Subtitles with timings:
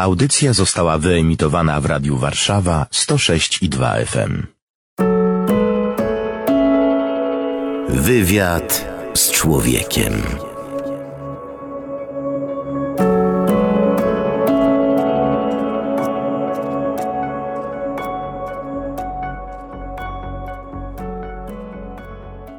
[0.00, 4.46] Audycja została wyemitowana w Radiu Warszawa 106 i 2 FM.
[7.88, 10.12] Wywiad z człowiekiem.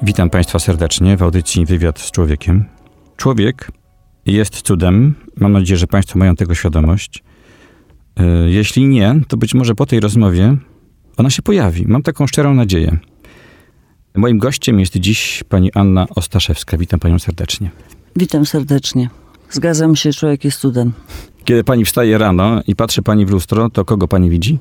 [0.02, 2.64] Witam Państwa serdecznie w audycji Wywiad z Człowiekiem.
[3.16, 3.68] Człowiek
[4.26, 5.14] jest cudem.
[5.36, 7.22] Mam nadzieję, że Państwo mają tego świadomość.
[8.16, 10.56] E, Jeśli nie, to być może po tej rozmowie
[11.16, 11.84] ona się pojawi.
[11.88, 12.98] Mam taką szczerą nadzieję.
[14.14, 16.76] Moim gościem jest dziś pani Anna Ostaszewska.
[16.76, 17.70] Witam Panią serdecznie.
[18.16, 19.10] Witam serdecznie.
[19.50, 20.92] Zgadzam się, człowiek jest cudem.
[21.44, 24.58] Kiedy Pani wstaje rano i patrzy Pani w lustro, to kogo Pani widzi?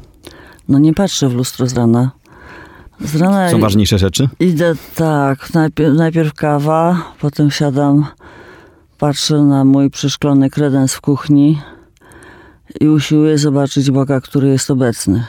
[0.70, 2.12] No nie patrzę w lustro z rana.
[3.00, 4.30] Z rana Są ważniejsze rzeczy?
[4.40, 8.06] idę tak, najpierw, najpierw kawa, potem siadam,
[8.98, 11.59] patrzę na mój przeszklony kredens w kuchni
[12.80, 15.23] i usiłuję zobaczyć Boga, który jest obecny.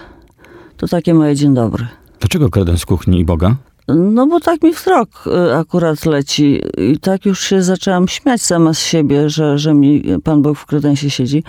[0.76, 1.86] To takie moje dzień dobry.
[2.20, 3.56] Dlaczego kredens kuchni i Boga?
[3.88, 8.74] No bo tak mi wzrok y, akurat leci i tak już się zaczęłam śmiać sama
[8.74, 11.44] z siebie, że, że mi Pan Bóg w kredensie siedzi.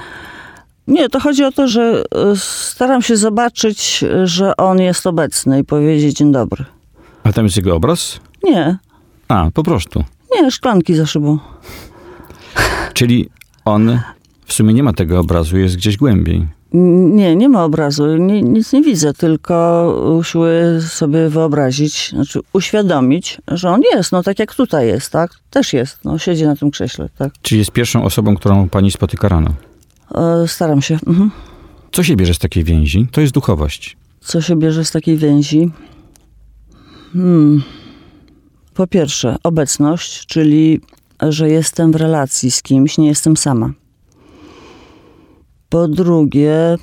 [0.88, 5.64] Nie, to chodzi o to, że y, staram się zobaczyć, że On jest obecny i
[5.64, 6.66] powiedzieć dzień dobry.
[7.24, 8.20] A tam jest jego obraz?
[8.44, 8.78] Nie,
[9.28, 10.04] A, po prostu.
[10.36, 11.40] nie, szklanki za szybą.
[12.94, 13.30] Czyli
[13.66, 14.00] on
[14.54, 16.48] w sumie nie ma tego obrazu, jest gdzieś głębiej.
[16.74, 23.70] Nie, nie ma obrazu, nie, nic nie widzę, tylko usiłuję sobie wyobrazić, znaczy uświadomić, że
[23.70, 25.32] On jest, no tak jak tutaj jest, tak?
[25.50, 27.34] Też jest, no siedzi na tym krześle, tak?
[27.42, 29.54] Czyli jest pierwszą osobą, którą pani spotyka rano.
[30.16, 31.00] E, Staram się.
[31.08, 31.32] Mhm.
[31.92, 33.08] Co się bierze z takiej więzi?
[33.12, 33.98] To jest duchowość.
[34.20, 35.72] Co się bierze z takiej więzi?
[37.14, 37.64] Hmm.
[38.74, 40.82] Po pierwsze, obecność, czyli
[41.22, 43.74] że jestem w relacji z kimś, nie jestem sama.
[45.74, 46.78] Po drugie,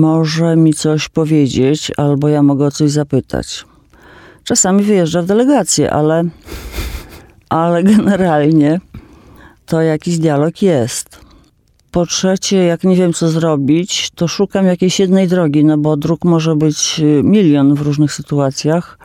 [0.00, 3.64] może mi coś powiedzieć, albo ja mogę o coś zapytać.
[4.44, 6.24] Czasami wyjeżdża w delegację, ale,
[7.48, 8.80] ale generalnie
[9.66, 11.20] to jakiś dialog jest.
[11.90, 16.24] Po trzecie, jak nie wiem, co zrobić, to szukam jakiejś jednej drogi, no bo dróg
[16.24, 18.98] może być milion w różnych sytuacjach,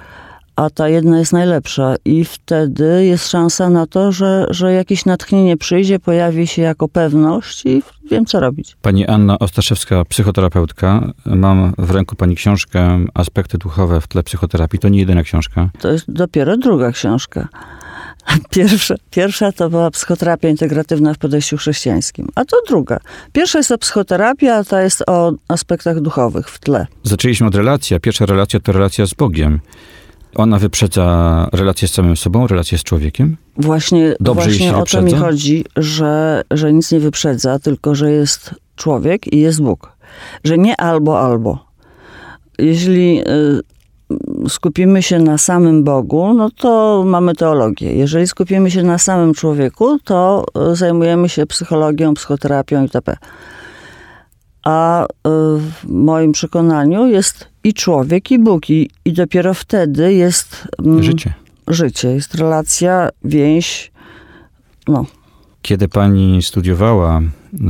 [0.55, 1.95] a ta jedna jest najlepsza.
[2.05, 7.66] I wtedy jest szansa na to, że, że jakieś natchnienie przyjdzie, pojawi się jako pewność
[7.66, 8.77] i wiem, co robić.
[8.81, 11.11] Pani Anna Ostaszewska, psychoterapeutka.
[11.25, 14.79] Mam w ręku pani książkę Aspekty duchowe w tle psychoterapii.
[14.79, 15.69] To nie jedyna książka.
[15.79, 17.47] To jest dopiero druga książka.
[18.49, 22.99] Pierwsza, pierwsza to była psychoterapia integratywna w podejściu chrześcijańskim, a to druga.
[23.33, 26.87] Pierwsza jest o psychoterapii, a ta jest o aspektach duchowych w tle.
[27.03, 29.59] Zaczęliśmy od relacji, a pierwsza relacja to relacja z Bogiem.
[30.35, 33.38] Ona wyprzedza relację z samym sobą, relację z człowiekiem.
[33.57, 38.56] Właśnie, Dobrze, właśnie o to mi chodzi, że, że nic nie wyprzedza, tylko że jest
[38.75, 39.91] człowiek i jest Bóg.
[40.44, 41.66] Że nie albo, albo.
[42.59, 47.94] Jeśli y, skupimy się na samym Bogu, no to mamy teologię.
[47.94, 53.17] Jeżeli skupimy się na samym człowieku, to y, zajmujemy się psychologią, psychoterapią itp.
[54.63, 58.70] A y, w moim przekonaniu jest i człowiek, i Bóg.
[58.70, 61.34] I, i dopiero wtedy jest mm, Życie.
[61.68, 63.92] życie, jest relacja, więź.
[64.88, 65.06] No,
[65.62, 67.64] Kiedy pani studiowała, e,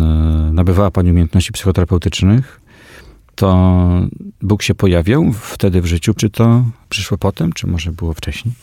[0.54, 2.62] nabywała pani umiejętności psychoterapeutycznych,
[3.36, 3.78] to
[4.42, 6.14] Bóg się pojawiał wtedy w życiu?
[6.14, 8.54] Czy to przyszło potem, czy może było wcześniej?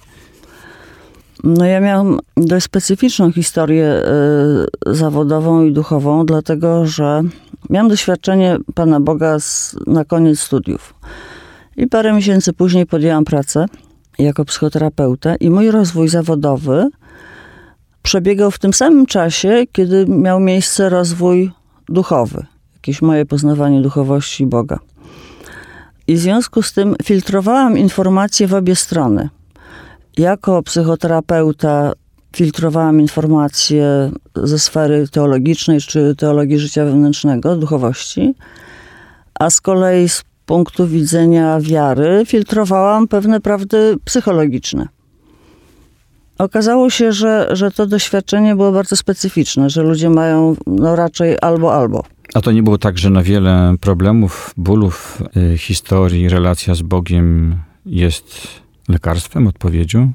[1.44, 4.02] no ja miałam dość specyficzną historię
[4.86, 7.22] y, zawodową i duchową, dlatego że
[7.70, 10.94] miałam doświadczenie Pana Boga z, na koniec studiów.
[11.76, 13.66] I parę miesięcy później podjęłam pracę
[14.18, 16.88] jako psychoterapeuta i mój rozwój zawodowy
[18.02, 21.50] przebiegał w tym samym czasie, kiedy miał miejsce rozwój
[21.88, 24.78] duchowy, jakieś moje poznawanie duchowości Boga.
[26.06, 29.28] I w związku z tym filtrowałam informacje w obie strony.
[30.16, 31.92] Jako psychoterapeuta
[32.36, 38.34] filtrowałam informacje ze sfery teologicznej czy teologii życia wewnętrznego, duchowości,
[39.34, 44.88] a z kolei z punktu widzenia wiary filtrowałam pewne prawdy psychologiczne.
[46.38, 51.74] Okazało się, że, że to doświadczenie było bardzo specyficzne, że ludzie mają no, raczej albo
[51.74, 52.04] albo.
[52.34, 55.22] A to nie było tak, że na wiele problemów, bólów,
[55.54, 57.56] y, historii, relacja z Bogiem
[57.86, 58.48] jest
[58.88, 60.12] lekarstwem, odpowiedzią?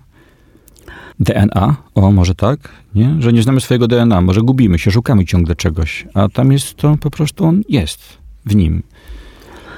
[1.20, 1.76] DNA?
[1.96, 2.60] O, może tak?
[2.96, 3.16] Nie?
[3.20, 6.98] Że nie znamy swojego DNA, może gubimy się, szukamy ciągle czegoś, a tam jest to
[7.00, 8.00] po prostu on jest
[8.46, 8.84] w nim.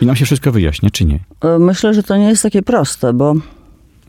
[0.02, 1.20] I nam się wszystko wyjaśnia, czy nie?
[1.42, 3.36] E, Myślę, że to nie jest takie proste, bo,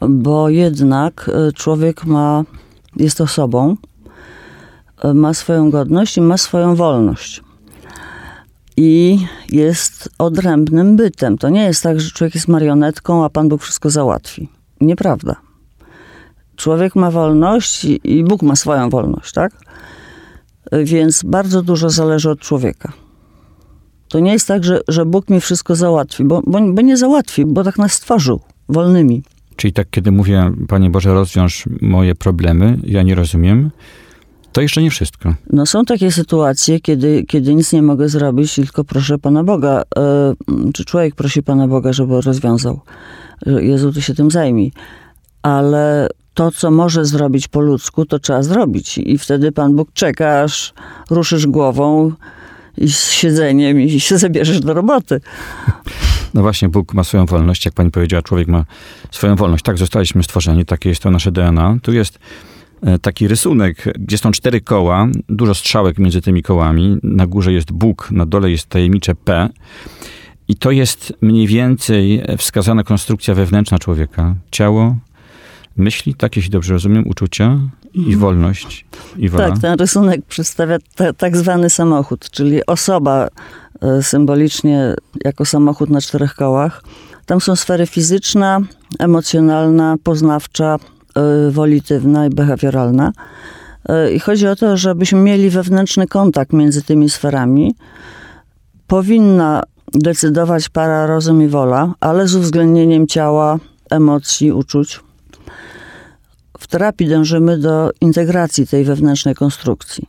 [0.00, 2.44] bo jednak e, człowiek ma,
[2.96, 3.76] jest osobą,
[5.04, 7.40] e, ma swoją godność i ma swoją wolność.
[8.76, 9.18] i
[9.48, 11.38] jest odrębnym bytem.
[11.38, 14.48] To nie jest tak, że człowiek jest marionetką, a Pan Bóg wszystko załatwi.
[14.80, 15.36] Nieprawda.
[16.60, 19.52] Człowiek ma wolność i, Bóg ma swoją wolność, tak?
[20.84, 22.92] Więc bardzo dużo zależy od człowieka.
[24.08, 27.44] To nie jest tak, że, że Bóg mi wszystko załatwi, bo, bo, bo nie załatwi,
[27.46, 29.22] bo tak nas stworzył wolnymi.
[29.56, 33.70] Czyli tak, kiedy mówię, Panie Boże, rozwiąż moje problemy, ja nie rozumiem,
[34.52, 35.34] to jeszcze nie wszystko.
[35.52, 40.34] No są takie sytuacje, kiedy, kiedy nic nie mogę zrobić, tylko proszę Pana Boga, e,
[40.74, 42.80] czy człowiek prosi Pana Boga, żeby rozwiązał.
[43.46, 44.72] Jezu, Ty się tym zajmij.
[45.42, 46.08] Ale
[46.40, 48.98] to, co może zrobić po ludzku, to trzeba zrobić.
[48.98, 50.72] I wtedy Pan Bóg czeka, aż
[51.10, 52.12] ruszysz głową
[52.78, 55.20] i z siedzeniem i się zabierzesz do roboty.
[56.34, 58.64] No właśnie, Bóg ma swoją wolność, jak pani powiedziała, człowiek ma
[59.10, 59.64] swoją wolność.
[59.64, 61.76] Tak zostaliśmy stworzeni, takie jest to nasze DNA.
[61.82, 62.18] Tu jest
[62.82, 66.98] e, taki rysunek, gdzie są cztery koła, dużo strzałek między tymi kołami.
[67.02, 69.48] Na górze jest Bóg, na dole jest tajemnicze P.
[70.48, 74.34] I to jest mniej więcej wskazana konstrukcja wewnętrzna człowieka.
[74.50, 74.96] Ciało,
[75.76, 77.58] myśli, tak jeśli dobrze rozumiem, uczucia
[77.94, 78.86] i wolność.
[79.16, 79.48] I wola.
[79.48, 83.28] Tak, ten rysunek przedstawia ta, tak zwany samochód, czyli osoba
[83.80, 84.94] e, symbolicznie
[85.24, 86.82] jako samochód na czterech kołach.
[87.26, 88.60] Tam są sfery fizyczna,
[88.98, 90.76] emocjonalna, poznawcza,
[91.14, 93.12] e, wolitywna i behawioralna.
[93.88, 97.74] E, I chodzi o to, żebyśmy mieli wewnętrzny kontakt między tymi sferami.
[98.86, 99.62] Powinna
[99.94, 103.58] decydować para rozum i wola, ale z uwzględnieniem ciała,
[103.90, 105.00] emocji, uczuć.
[106.60, 110.08] W terapii dążymy do integracji tej wewnętrznej konstrukcji.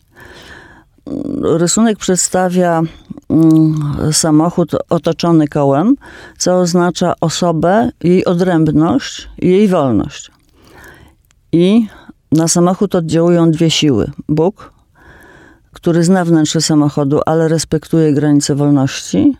[1.43, 2.81] Rysunek przedstawia
[3.29, 3.75] mm,
[4.11, 5.95] samochód otoczony kołem,
[6.37, 10.31] co oznacza osobę, jej odrębność i jej wolność.
[11.51, 11.87] I
[12.31, 14.11] na samochód oddziałują dwie siły.
[14.29, 14.73] Bóg,
[15.73, 19.37] który zna wnętrze samochodu, ale respektuje granice wolności,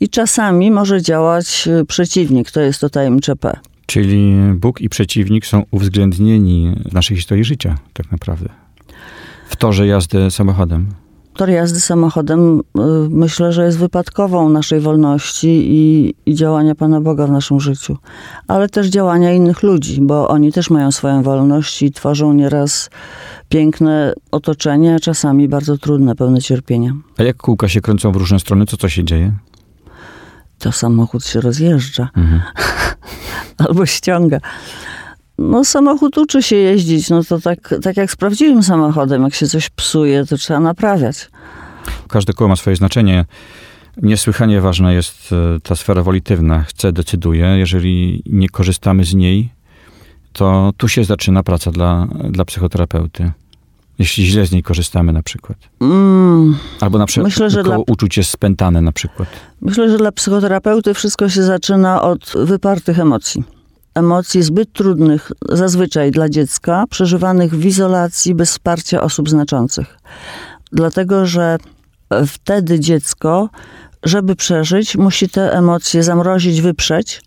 [0.00, 3.60] i czasami może działać y, przeciwnik, to jest to tajemnicze P.
[3.86, 8.48] Czyli Bóg i przeciwnik są uwzględnieni w naszej historii życia, tak naprawdę.
[9.48, 10.86] W torze jazdy samochodem.
[11.36, 12.62] Tor jazdy samochodem y,
[13.10, 17.96] myślę, że jest wypadkową naszej wolności i, i, działania Pana Boga w naszym życiu,
[18.48, 22.90] ale też działania innych ludzi, bo oni też mają swoją wolność i tworzą nieraz
[23.48, 26.92] piękne otoczenie, a czasami bardzo trudne, pełne cierpienia.
[27.18, 29.32] A jak kółka się kręcą w różne strony, to co się dzieje?
[30.58, 32.08] To samochód się rozjeżdża.
[32.16, 32.40] Mhm.
[33.68, 34.38] albo ściąga.
[35.38, 39.46] No samochód uczy się jeździć, no to tak, tak jak z prawdziwym samochodem, jak się
[39.46, 41.30] coś psuje, to trzeba naprawiać.
[42.08, 43.24] Każde koło ma swoje znaczenie.
[44.02, 46.62] Niesłychanie ważna jest e, ta sfera wolitywna.
[46.62, 47.46] Chcę, decyduję.
[47.46, 49.48] Jeżeli nie korzystamy z niej,
[50.32, 53.32] to tu się zaczyna praca dla, dla psychoterapeuty.
[54.02, 55.58] Jeśli źle z niej korzystamy na przykład.
[55.80, 59.28] Mm, Albo na przykład myślę, że dla, uczucie jest spętane na przykład.
[59.60, 63.44] Myślę, że dla psychoterapeuty wszystko się zaczyna od wypartych emocji.
[63.94, 69.98] Emocji zbyt trudnych zazwyczaj dla dziecka, przeżywanych w izolacji bez wsparcia osób znaczących.
[70.72, 71.58] Dlatego, że
[72.26, 73.48] wtedy dziecko,
[74.02, 77.22] żeby przeżyć, musi te emocje zamrozić, wyprzeć,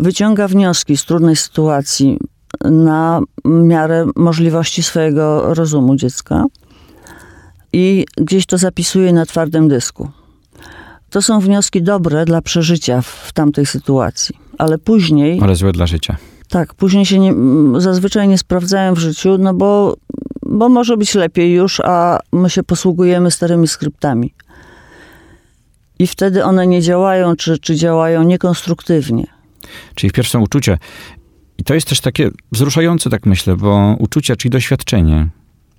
[0.00, 2.18] wyciąga wnioski z trudnej sytuacji,
[2.64, 6.44] na miarę możliwości swojego rozumu dziecka
[7.72, 10.10] i gdzieś to zapisuje na twardym dysku.
[11.10, 15.40] To są wnioski dobre dla przeżycia w tamtej sytuacji, ale później.
[15.42, 16.16] Ale złe dla życia.
[16.48, 17.34] Tak, później się nie,
[17.80, 19.96] zazwyczaj nie sprawdzają w życiu, no bo,
[20.42, 24.34] bo może być lepiej już, a my się posługujemy starymi skryptami.
[25.98, 29.26] I wtedy one nie działają, czy, czy działają niekonstruktywnie.
[29.94, 30.78] Czyli wpierw są uczucia.
[31.58, 35.28] I to jest też takie wzruszające, tak myślę, bo uczucia, czyli doświadczenie.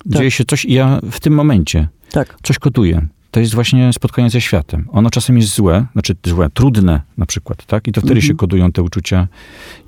[0.04, 0.18] Tak.
[0.18, 2.38] Dzieje się coś i ja w tym momencie tak.
[2.44, 3.08] coś koduję.
[3.32, 4.88] To jest właśnie spotkanie ze światem.
[4.92, 7.88] Ono czasem jest złe, znaczy złe, trudne na przykład, tak?
[7.88, 8.28] I to wtedy mhm.
[8.28, 9.28] się kodują te uczucia.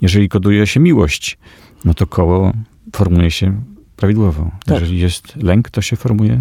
[0.02, 1.38] Jeżeli koduje się miłość,
[1.86, 2.54] no to koło
[2.96, 3.62] formuje się
[3.96, 4.52] prawidłowo.
[4.66, 4.80] Tak.
[4.80, 6.40] Jeżeli jest lęk, to się formuje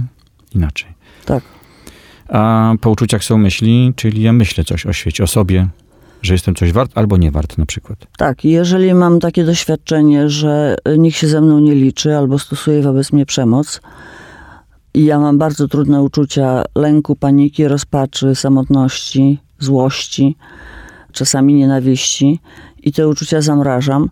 [0.55, 0.89] inaczej.
[1.25, 1.45] Tak.
[2.29, 5.69] A po uczuciach są myśli, czyli ja myślę coś o świecie, o sobie,
[6.23, 8.07] że jestem coś wart albo nie wart na przykład.
[8.19, 13.13] Tak, jeżeli mam takie doświadczenie, że nikt się ze mną nie liczy albo stosuje wobec
[13.13, 13.81] mnie przemoc
[14.95, 20.37] i ja mam bardzo trudne uczucia lęku, paniki, rozpaczy, samotności, złości,
[21.13, 22.41] czasami nienawiści
[22.83, 24.11] i te uczucia zamrażam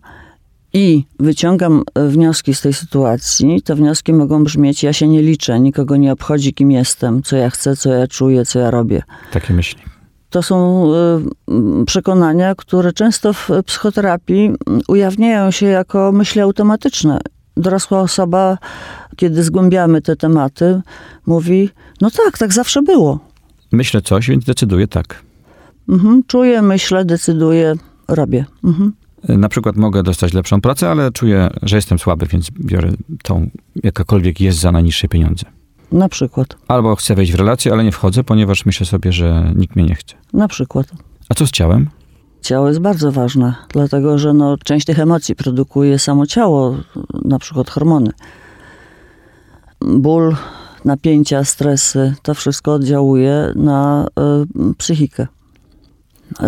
[0.73, 5.97] i wyciągam wnioski z tej sytuacji, te wnioski mogą brzmieć: Ja się nie liczę, nikogo
[5.97, 9.03] nie obchodzi, kim jestem, co ja chcę, co ja czuję, co ja robię.
[9.31, 9.81] Takie myśli
[10.29, 10.85] to są
[11.81, 14.51] y, przekonania, które często w psychoterapii
[14.87, 17.19] ujawniają się jako myśli automatyczne.
[17.57, 18.57] Dorosła osoba,
[19.15, 20.81] kiedy zgłębiamy te tematy,
[21.25, 21.69] mówi:
[22.01, 23.19] No tak, tak zawsze było.
[23.71, 25.21] myślę coś, więc decyduję tak.
[25.89, 26.23] Mhm.
[26.27, 27.73] Czuję, myślę, decyduję,
[28.07, 28.45] robię.
[28.63, 28.93] Mhm.
[29.27, 32.91] Na przykład mogę dostać lepszą pracę, ale czuję, że jestem słaby, więc biorę
[33.23, 33.49] tą,
[33.83, 35.45] jakakolwiek jest za najniższe pieniądze.
[35.91, 36.57] Na przykład.
[36.67, 39.95] Albo chcę wejść w relację, ale nie wchodzę, ponieważ myślę sobie, że nikt mnie nie
[39.95, 40.15] chce.
[40.33, 40.87] Na przykład.
[41.29, 41.89] A co z ciałem?
[42.41, 46.75] Ciało jest bardzo ważne, dlatego że no, część tych emocji produkuje samo ciało,
[47.25, 48.11] na przykład hormony.
[49.81, 50.35] Ból,
[50.85, 54.07] napięcia, stresy, to wszystko oddziałuje na
[54.71, 55.27] y, psychikę.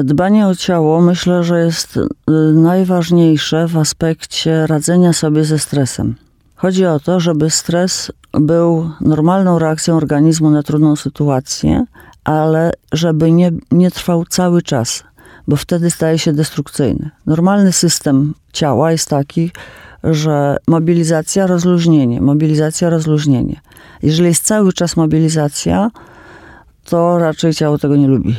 [0.03, 2.01] Dbanie o ciało myślę, że jest y,
[2.53, 6.15] najważniejsze w aspekcie radzenia sobie ze stresem.
[6.62, 11.86] Chodzi o to, żeby stres był normalną reakcją organizmu na trudną sytuację,
[12.24, 15.03] ale żeby nie, nie trwał cały czas,
[15.48, 17.10] bo wtedy staje się destrukcyjny.
[17.25, 19.51] Normalny system ciała jest taki,
[20.03, 23.62] że mobilizacja, rozluźnienie, mobilizacja, rozluźnienie.
[24.03, 25.91] Jeżeli jest cały czas mobilizacja,
[26.86, 28.36] to raczej ciało tego nie lubi.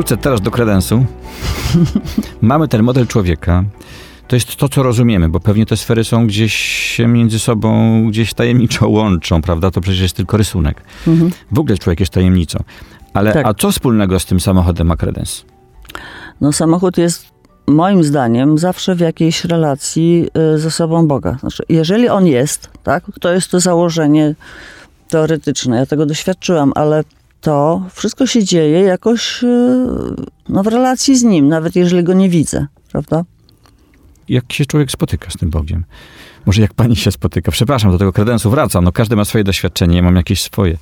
[0.00, 1.04] Wrócę teraz do kredensu.
[2.42, 3.64] Mamy ten model człowieka.
[4.28, 6.54] To jest to, co rozumiemy, bo pewnie te sfery są gdzieś
[6.96, 9.70] się między sobą gdzieś tajemniczo łączą, prawda?
[9.70, 10.82] To przecież jest tylko rysunek.
[11.06, 11.30] Mhm.
[11.52, 12.58] W ogóle człowiek jest tajemnicą.
[13.14, 13.46] Ale Tak.
[13.46, 15.44] a co wspólnego z tym samochodem ma kredens?
[16.40, 17.26] No samochód jest
[17.66, 21.36] moim zdaniem zawsze w jakiejś relacji y, ze sobą Boga.
[21.40, 24.34] Znaczy, jeżeli on jest, tak, to jest to założenie
[25.08, 25.76] teoretyczne.
[25.76, 27.04] Ja tego doświadczyłam, ale
[27.40, 29.46] to wszystko się dzieje jakoś y,
[30.48, 33.24] no, w relacji z nim, nawet jeżeli go nie widzę, prawda?
[34.28, 35.84] Jak się człowiek spotyka z tym Bogiem?
[36.46, 37.52] Może jak pani się spotyka?
[37.52, 38.84] Przepraszam, do tego kredensu wracam.
[38.84, 40.76] No każdy ma swoje doświadczenie, ja mam jakieś swoje.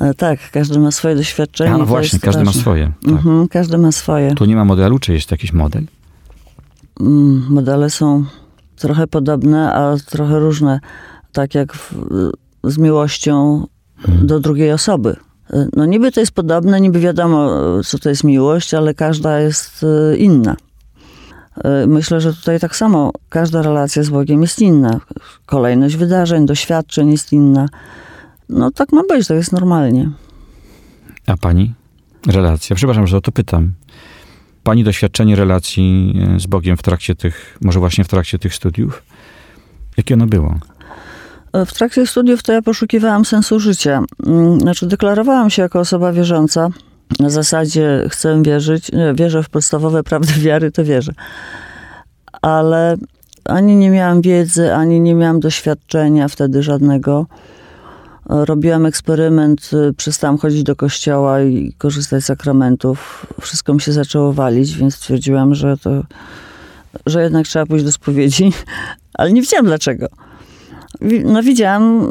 [0.00, 1.74] Ale tak, każdy ma swoje doświadczenie.
[1.74, 2.60] A no właśnie, każdy ma ważne.
[2.60, 2.92] swoje.
[3.02, 3.10] Tak.
[3.12, 4.34] Mhm, każdy ma swoje.
[4.34, 5.84] Tu nie ma modelu, czy jest jakiś model?
[7.00, 8.24] Mm, modele są
[8.76, 10.80] trochę podobne, a trochę różne.
[11.32, 11.94] Tak jak w,
[12.64, 13.66] z miłością
[14.06, 14.26] Hmm.
[14.26, 15.16] do drugiej osoby.
[15.76, 17.50] No niby to jest podobne, niby wiadomo,
[17.84, 20.56] co to jest miłość, ale każda jest y, inna.
[21.58, 25.00] Y, Myślę, że tutaj tak samo każda relacja z Bogiem jest inna.
[25.46, 27.68] Kolejność wydarzeń, doświadczeń jest inna.
[28.48, 30.10] No tak ma być, to jest normalnie.
[31.26, 31.74] A pani?
[32.26, 32.76] Relacja.
[32.76, 33.72] Przepraszam, że o to pytam.
[34.62, 39.02] Pani doświadczenie relacji e, z Bogiem w trakcie tych, może właśnie w trakcie tych studiów?
[39.96, 40.54] Jakie ono było?
[41.66, 44.02] W trakcie studiów to ja poszukiwałam sensu życia.
[44.26, 46.68] Mm, Znaczy, deklarowałam się jako osoba wierząca.
[47.20, 51.12] Na zasadzie chcę wierzyć, wierzę w podstawowe prawdy wiary, to wierzę.
[52.42, 52.96] Ale
[53.44, 57.26] ani nie miałam wiedzy, ani nie miałam doświadczenia wtedy żadnego.
[58.26, 63.26] Robiłam eksperyment, y, przestałam chodzić do kościoła i korzystać z sakramentów.
[63.40, 66.02] Wszystko mi się zaczęło walić, więc stwierdziłam, że to,
[67.06, 68.52] że jednak trzeba pójść do spowiedzi,
[69.18, 70.08] ale nie wiedziałam dlaczego.
[71.24, 72.08] No widziałam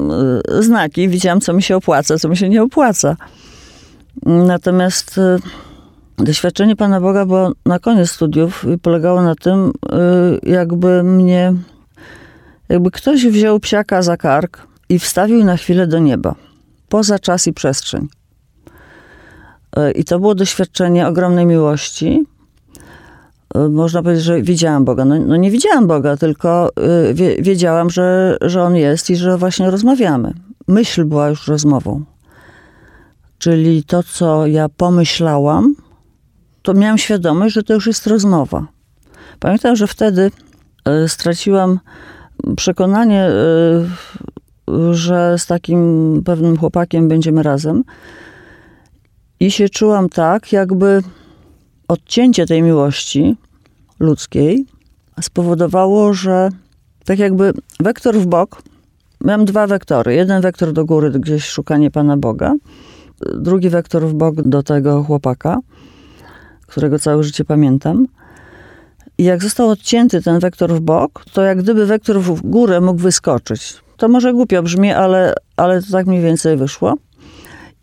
[0.60, 3.16] y, znaki, widziałam co mi się opłaca, co mi się nie opłaca.
[4.26, 11.04] Natomiast y, doświadczenie Pana Boga było na koniec studiów i polegało na tym, y, jakby
[11.04, 11.54] mnie,
[12.70, 16.36] jakby ktoś wziął psiaka za kark i wstawił na chwilę do nieba,
[16.90, 18.08] poza czas i przestrzeń.
[19.96, 22.26] I to było doświadczenie ogromnej miłości.
[23.56, 25.06] Y, Można powiedzieć, że widziałam Boga.
[25.06, 26.70] No, no nie widziałam Boga, tylko
[27.10, 30.34] y, wie, wiedziałam, że, że On jest i że właśnie rozmawiamy.
[30.68, 32.04] Myśl była już rozmową.
[33.38, 35.76] Czyli to, co ja pomyślałam,
[36.62, 38.68] to miałam świadomość, że to już jest rozmowa.
[39.40, 40.32] Pamiętam, że wtedy
[41.06, 41.80] y, straciłam
[42.56, 43.30] przekonanie,
[44.92, 47.84] że z takim pewnym chłopakiem będziemy razem.
[49.40, 51.02] I się czułam tak, jakby
[51.88, 53.38] odcięcie tej miłości
[54.04, 54.66] ludzkiej
[55.22, 56.50] spowodowało, że
[57.06, 58.62] tak jakby wektor w bok,
[59.24, 60.16] miałam dwa wektory.
[60.16, 62.54] Jeden wektor do góry, gdzieś szukanie Pana Boga,
[63.36, 65.60] drugi wektor w bok do tego chłopaka,
[66.68, 68.08] którego całe życie pamiętam.
[69.18, 73.02] I jak został odcięty ten wektor w bok, to jak gdyby wektor w górę mógł
[73.02, 73.76] wyskoczyć.
[73.98, 76.94] To może głupio brzmi, ale, ale to tak mniej więcej wyszło.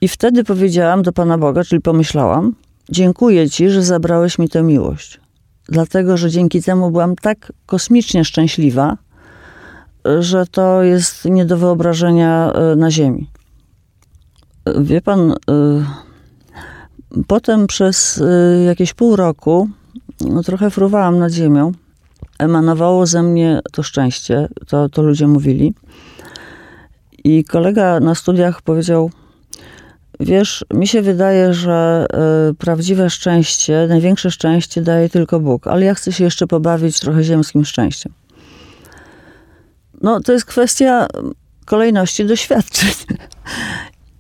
[0.01, 2.55] I wtedy powiedziałam do Pana Boga, czyli pomyślałam,
[2.89, 5.20] dziękuję Ci, że zabrałeś mi tę miłość.
[5.71, 8.97] Dlatego że dzięki temu byłam tak kosmicznie szczęśliwa,
[10.21, 13.31] że to jest nie do wyobrażenia e, na Ziemi.
[14.81, 15.35] Wie pan, e,
[17.27, 19.69] potem przez e, jakieś pół roku
[20.21, 21.73] no, trochę fruwałam nad ziemią.
[22.39, 25.75] Emanowało ze mnie to szczęście, to, to ludzie mówili.
[27.25, 29.11] I kolega na studiach powiedział:
[30.21, 32.07] Wiesz, mi się wydaje, że
[32.51, 37.25] y, prawdziwe szczęście, największe szczęście daje tylko Bóg, ale ja chcę się jeszcze pobawić trochę
[37.25, 38.13] ziemskim szczęściem.
[40.03, 41.07] No, to jest kwestia
[41.65, 42.91] kolejności doświadczeń.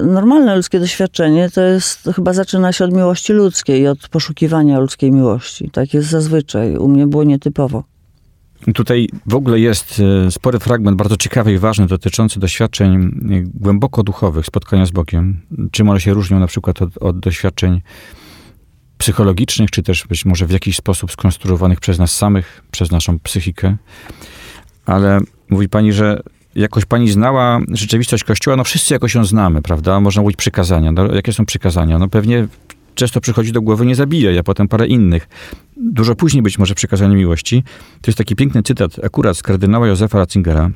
[0.01, 5.71] Normalne ludzkie doświadczenie to jest, chyba zaczyna się od miłości ludzkiej, od poszukiwania ludzkiej miłości.
[5.71, 6.77] Tak jest zazwyczaj.
[6.77, 7.85] U mnie było nietypowo.
[8.75, 13.09] Tutaj w ogóle jest e, spory fragment, bardzo ciekawy i ważny, dotyczący doświadczeń e,
[13.55, 15.41] głęboko duchowych, spotkania z Bogiem.
[15.71, 17.81] Czym one się różnią na przykład od, od doświadczeń
[18.99, 23.77] psychologicznych, czy też być może w jakiś sposób skonstruowanych przez nas samych, przez naszą psychikę.
[24.87, 26.23] Ale mówi pani, że
[26.55, 30.01] jakoś pani znała rzeczywistość Kościoła, no wszyscy jakoś ją znamy, prawda?
[30.01, 30.93] Można mówić przykazania.
[30.93, 31.99] No, jakie są przykazania?
[31.99, 32.49] No pewnie
[32.95, 35.29] często przychodzi do głowy nie zabijaj, a potem parę innych.
[35.77, 37.65] Dużo później być może przykazanie miłości.
[38.01, 40.71] To jest taki piękny cytat akurat z kardynała Józefa Ratzingera,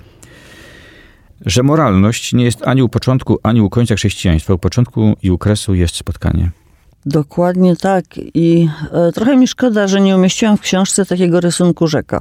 [1.46, 4.54] że moralność nie jest ani u początku, ani u końca chrześcijaństwa.
[4.54, 6.50] U początku i u kresu jest spotkanie.
[7.06, 8.04] Dokładnie tak.
[8.34, 12.20] I e, trochę mi szkoda, że nie umieściłam w książce takiego rysunku rzeka.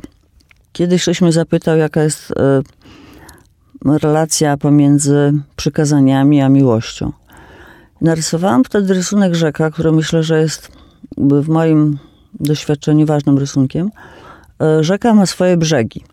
[0.71, 2.61] Kiedyś mnie zapytał, jaka jest e,
[3.85, 7.11] relacja pomiędzy przykazaniami a miłością.
[8.03, 10.71] Narysowałam wtedy rysunek rzeka, który myślę, że jest
[11.17, 11.97] w moim
[12.39, 13.89] doświadczeniu ważnym rysunkiem.
[14.61, 16.03] E, rzeka ma swoje brzegi.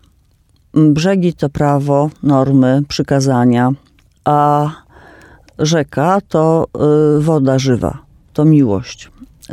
[0.75, 3.73] Brzegi to prawo, normy, przykazania,
[4.25, 4.70] a
[5.59, 7.99] rzeka to e, woda żywa,
[8.32, 9.11] to miłość.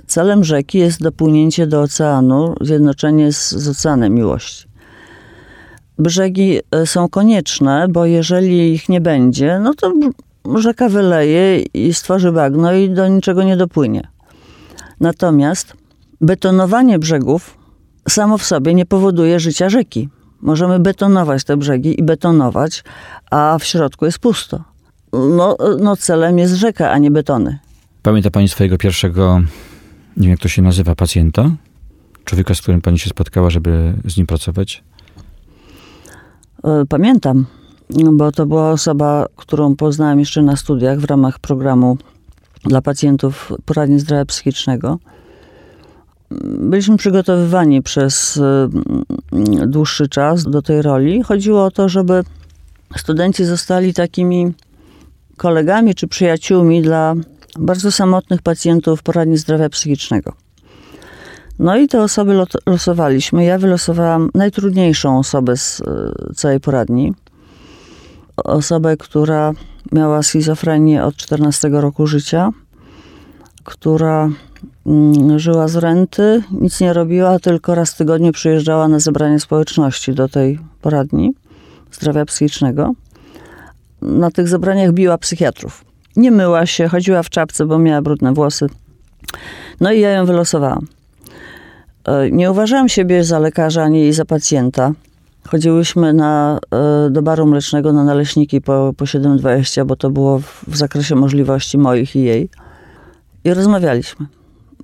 [0.08, 4.68] Celem rzeki jest dopłynięcie do oceanu, zjednoczenie z, z oceanem miłości.
[6.00, 9.94] Brzegi e, są konieczne, bo jeżeli ich nie będzie, no to
[10.56, 14.08] rzeka wyleje i stworzy bagno i do niczego nie dopłynie.
[15.00, 15.74] Natomiast
[16.22, 17.58] betonowanie brzegów
[18.10, 20.10] samo w sobie nie powoduje życia rzeki.
[20.42, 22.84] Możemy betonować te brzegi i betonować,
[23.32, 24.64] a w środku jest pusto.
[25.14, 27.60] No, no celem jest rzeka, a nie betony.
[28.04, 29.40] Pamięta pani swojego pierwszego,
[30.18, 31.52] nie wiem jak to się nazywa, pacjenta?
[32.26, 34.84] Człowieka, z którym pani się spotkała, żeby z nim pracować?
[36.64, 37.46] E, pamiętam,
[37.90, 41.98] bo to była osoba, którą poznałem jeszcze na studiach w ramach programu
[42.64, 45.00] dla pacjentów poradni zdrowia psychicznego
[46.60, 48.42] byliśmy przygotowywani przez y,
[49.68, 51.24] dłuższy czas do tej roli.
[51.24, 52.24] Chodziło o to, żeby
[52.98, 54.54] studenci zostali takimi
[55.38, 57.16] kolegami czy przyjaciółmi dla
[57.60, 60.34] bardzo samotnych pacjentów poradni zdrowia psychicznego.
[61.60, 63.46] No i te osoby losowaliśmy.
[63.46, 65.84] Ja wylosowałam najtrudniejszą osobę z y,
[66.36, 67.14] całej poradni.
[68.44, 69.54] Osobę, która
[69.92, 72.50] miała schizofrenię od 14 roku życia,
[73.64, 74.30] która
[74.88, 80.14] Mm, żyła z renty, nic nie robiła, tylko raz w tygodniu przyjeżdżała na zebranie społeczności
[80.14, 81.34] do tej poradni
[81.92, 82.94] zdrowia psychicznego.
[84.02, 85.86] Na tych zebraniach biła psychiatrów.
[86.16, 88.68] Nie myła się, chodziła w czapce, bo miała brudne włosy.
[89.80, 90.88] No i ja ją wylosowałam.
[92.06, 94.92] E, nie uważałam siebie za lekarza ani za pacjenta.
[95.48, 100.64] Chodziłyśmy na, e, do baru mlecznego na naleśniki po, po 7,20, bo to było w,
[100.68, 102.50] w zakresie możliwości moich i jej.
[103.44, 104.26] I rozmawialiśmy.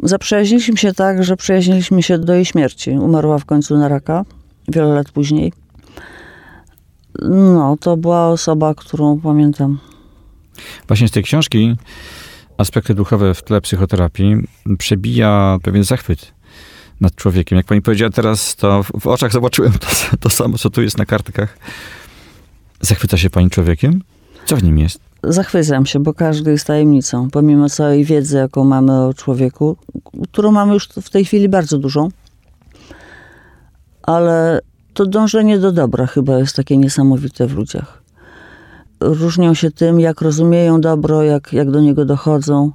[0.04, 2.91] Zaprzyjaźniliśmy się tak, że przyjaźniliśmy się do jej śmierci.
[2.91, 4.26] Umarła w końcu na raka,
[4.67, 5.54] wiele lat później.
[7.30, 9.80] No, to była osoba, którą pamiętam.
[10.88, 11.76] Właśnie z tej książki
[12.58, 14.36] aspekty duchowe w tle psychoterapii
[14.78, 16.34] przebija pewien zachwyt
[17.04, 17.58] nad człowiekiem.
[17.58, 19.88] Jak pani powiedziała teraz, to w oczach zobaczyłem to,
[20.20, 21.58] to samo, co tu jest na kartkach.
[22.82, 24.02] Zachwyca się pani człowiekiem?
[24.46, 25.13] Co w nim jest?
[25.24, 29.78] zachwycam się, bo każdy jest tajemnicą, pomimo całej wiedzy, jaką mamy o człowieku,
[30.32, 32.10] którą mamy już w tej chwili bardzo dużą.
[34.04, 34.60] Ale
[34.94, 38.04] to dążenie do dobra chyba jest takie niesamowite w ludziach.
[39.00, 42.72] Różnią się tym, jak rozumieją dobro, jak, jak do niego dochodzą,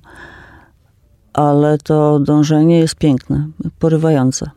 [1.38, 3.48] ale to dążenie jest piękne,
[3.78, 4.50] porywające.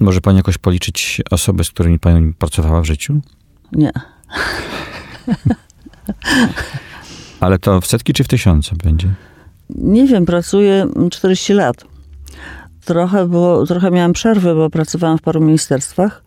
[0.00, 3.20] Może pani jakoś policzyć osoby, z którymi pani pracowała w życiu?
[3.72, 3.92] Nie.
[7.40, 9.08] Ale to w setki czy w tysiące będzie?
[9.70, 11.84] Nie wiem, pracuję 40 lat.
[12.84, 16.24] Trochę, było, trochę miałam przerwy, bo pracowałam w paru ministerstwach,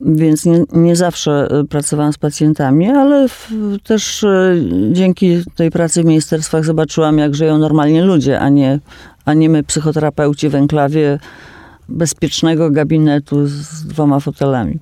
[0.00, 3.50] więc nie, nie zawsze e, pracowałam z pacjentami, ale w,
[3.84, 4.54] też e,
[4.92, 8.80] dzięki tej pracy w ministerstwach zobaczyłam, jak żyją normalnie ludzie, a nie,
[9.24, 11.18] a nie my, psychoterapeuci w enklawie
[11.88, 14.78] bezpiecznego gabinetu z dwoma fotelami.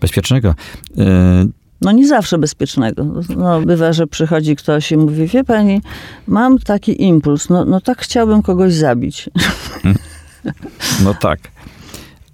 [0.00, 0.54] Bezpiecznego.
[0.98, 1.46] E,
[1.80, 3.04] No nie zawsze bezpiecznego.
[3.36, 5.82] No, bywa, że przychodzi ktoś i mówi, wie pani,
[6.26, 9.30] mam taki impuls, no, no tak chciałbym kogoś zabić.
[11.04, 11.40] No tak.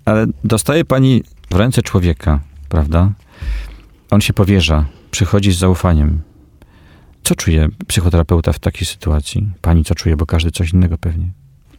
[0.05, 1.23] Ale dostaje pani
[1.55, 3.13] w ręce człowieka, prawda?
[4.11, 6.21] On się powierza, przychodzi z zaufaniem.
[7.25, 9.51] Co czuje psychoterapeuta w takiej sytuacji?
[9.63, 11.27] Pani co czuje, bo każdy coś innego pewnie.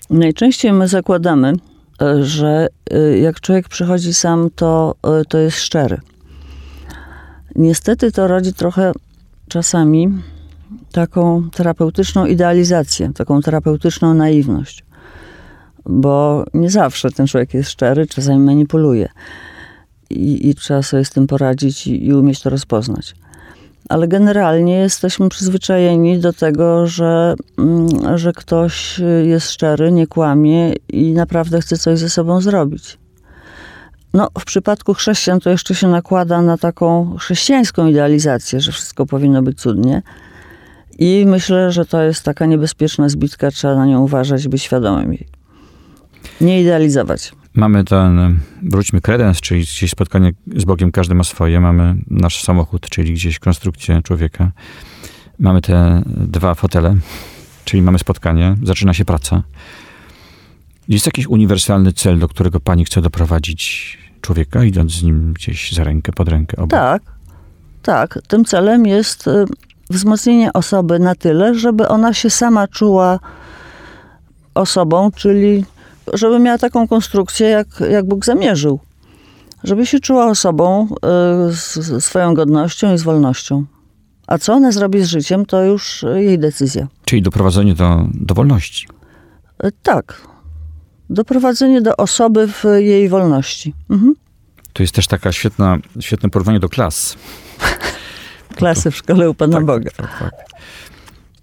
[0.10, 1.54] Najczęściej my zakładamy,
[2.02, 6.00] e, że e, jak człowiek przychodzi sam, to, e, to jest szczery.
[7.56, 8.92] Niestety to rodzi trochę
[9.48, 10.10] czasami
[10.92, 14.84] taką terapeutyczną idealizację, taką terapeutyczną naiwność.
[15.86, 19.10] Bo nie zawsze ten człowiek jest szczery, czasami manipuluje.
[20.10, 23.16] I, i trzeba sobie z tym poradzić i, i umieć to rozpoznać.
[23.90, 31.14] Ale generalnie jesteśmy przyzwyczajeni do tego, że, mm, że ktoś jest szczery, nie kłamie i
[31.14, 32.98] naprawdę chce coś ze sobą zrobić.
[34.14, 39.42] No, w przypadku chrześcijan to jeszcze się nakłada na taką chrześcijańską idealizację, że wszystko powinno
[39.42, 40.02] być cudnie.
[41.00, 45.28] I myślę, że to jest taka niebezpieczna zbitka, trzeba na nią uważać, być świadomym jej.
[46.42, 47.32] Nie idealizować.
[47.56, 51.60] Mamy ten, wróćmy kredens, czyli gdzieś spotkanie z Bogiem, każdy ma swoje.
[51.60, 54.52] Mamy nasz samochód, czyli gdzieś konstrukcję człowieka.
[55.40, 56.96] Mamy te dwa fotele,
[57.66, 59.44] czyli mamy spotkanie, zaczyna się praca.
[60.88, 65.84] Jest jakiś uniwersalny cel, do którego pani chce doprowadzić człowieka, idąc z nim gdzieś za
[65.84, 66.70] rękę, pod rękę obok.
[66.70, 67.02] Tak,
[67.82, 68.20] tak.
[68.28, 69.46] Tym celem jest y,
[69.90, 73.20] wzmocnienie osoby na tyle, żeby ona się sama czuła
[74.54, 75.66] osobą, czyli
[76.14, 78.80] żeby miała taką konstrukcję, jak, jak Bóg zamierzył.
[79.64, 80.88] Żeby się czuła osobą
[81.50, 83.66] y, z, swoją godnością i z wolnością.
[84.28, 86.88] A co ona zrobi z życiem, to już jej decyzja.
[87.06, 88.88] Czyli doprowadzenie do, do wolności.
[89.66, 90.22] Y, Tak.
[91.10, 93.74] Doprowadzenie do osoby w jej wolności.
[93.90, 94.14] Mhm.
[94.74, 97.18] To jest też taka świetna, świetne porównanie do klas.
[98.56, 99.92] Klasy w szkole u Pana tak, Boga.
[99.98, 100.55] Tak, tak.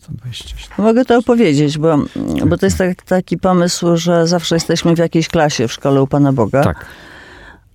[0.03, 0.87] 127.
[0.87, 1.99] Mogę to opowiedzieć, bo,
[2.47, 6.07] bo to jest tak, taki pomysł, że zawsze jesteśmy w jakiejś klasie w szkole u
[6.07, 6.65] Pana Boga.
[6.65, 6.87] Tak.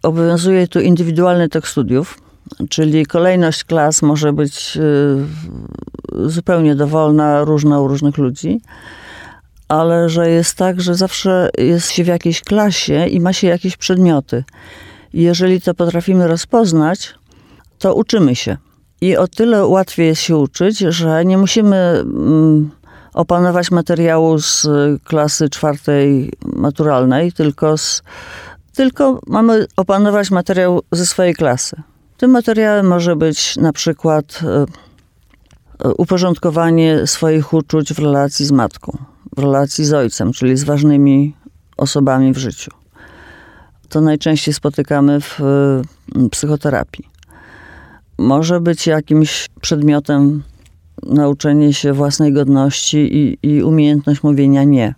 [0.03, 2.21] Obowiązuje tu indywidualny tok studiów,
[2.69, 8.61] czyli kolejność klas może być y, zupełnie dowolna, różna u różnych ludzi,
[9.67, 13.77] ale że jest tak, że zawsze jest się w jakiejś klasie i ma się jakieś
[13.77, 14.43] przedmioty.
[15.13, 17.15] Jeżeli to potrafimy rozpoznać,
[17.79, 18.57] to uczymy się.
[19.01, 22.71] I o tyle łatwiej jest się uczyć, że nie musimy mm,
[23.13, 28.03] opanować materiału z y, klasy czwartej maturalnej, tylko, z,
[28.73, 31.81] tylko mamy opanować materiał ze swojej klasy.
[32.17, 38.97] Tym materiałem może być na przykład y, y, uporządkowanie swoich uczuć w relacji z matką,
[39.35, 41.35] w relacji z ojcem, czyli z ważnymi
[41.77, 42.71] osobami w życiu.
[43.89, 45.39] To najczęściej spotykamy w
[46.31, 47.16] psychoterapii
[48.17, 50.43] może być jakimś przedmiotem
[51.03, 54.95] nauczenie się własnej godności i, i umiejętność mówienia nie,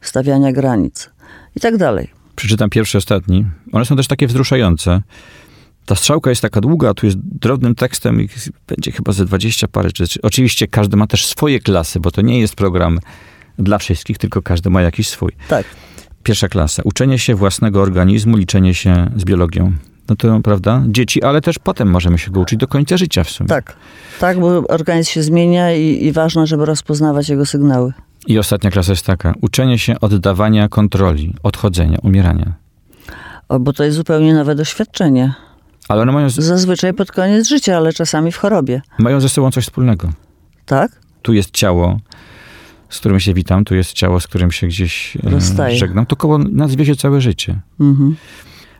[0.00, 1.10] stawiania granic
[1.56, 2.10] i tak dalej.
[2.36, 3.46] Przeczytam pierwszy, ostatni.
[3.72, 5.02] One są też takie wzruszające.
[5.86, 8.36] Ta strzałka jest taka długa, tu jest drobnym tekstem, ich
[8.68, 10.20] będzie chyba ze 20 parę rzeczy.
[10.22, 12.98] Oczywiście każdy ma też swoje klasy, bo to nie jest program
[13.58, 15.32] dla wszystkich, tylko każdy ma jakiś swój.
[15.48, 15.66] Tak.
[16.22, 16.82] Pierwsza klasa.
[16.84, 19.72] Uczenie się własnego organizmu, liczenie się z biologią.
[20.08, 20.82] No to prawda?
[20.88, 23.48] Dzieci, ale też potem możemy się go uczyć do końca życia w sumie.
[23.48, 23.76] Tak,
[24.20, 27.92] tak, bo organizm się zmienia i, i ważne, żeby rozpoznawać jego sygnały.
[28.26, 29.34] I ostatnia klasa jest taka.
[29.40, 32.52] Uczenie się oddawania kontroli, odchodzenia, umierania.
[33.48, 35.34] O, bo to jest zupełnie nowe doświadczenie.
[35.88, 38.82] Ale one mają, z, Zazwyczaj pod koniec życia, ale czasami w chorobie.
[38.98, 40.12] mają ze sobą coś wspólnego.
[40.66, 40.90] Tak?
[41.22, 42.00] Tu jest ciało,
[42.88, 45.76] z którym się witam, tu jest ciało, z którym się gdzieś e, Rozstaję.
[45.76, 46.06] żegnam.
[46.06, 47.60] To koło nas wiezie całe życie.
[47.80, 48.16] Mhm.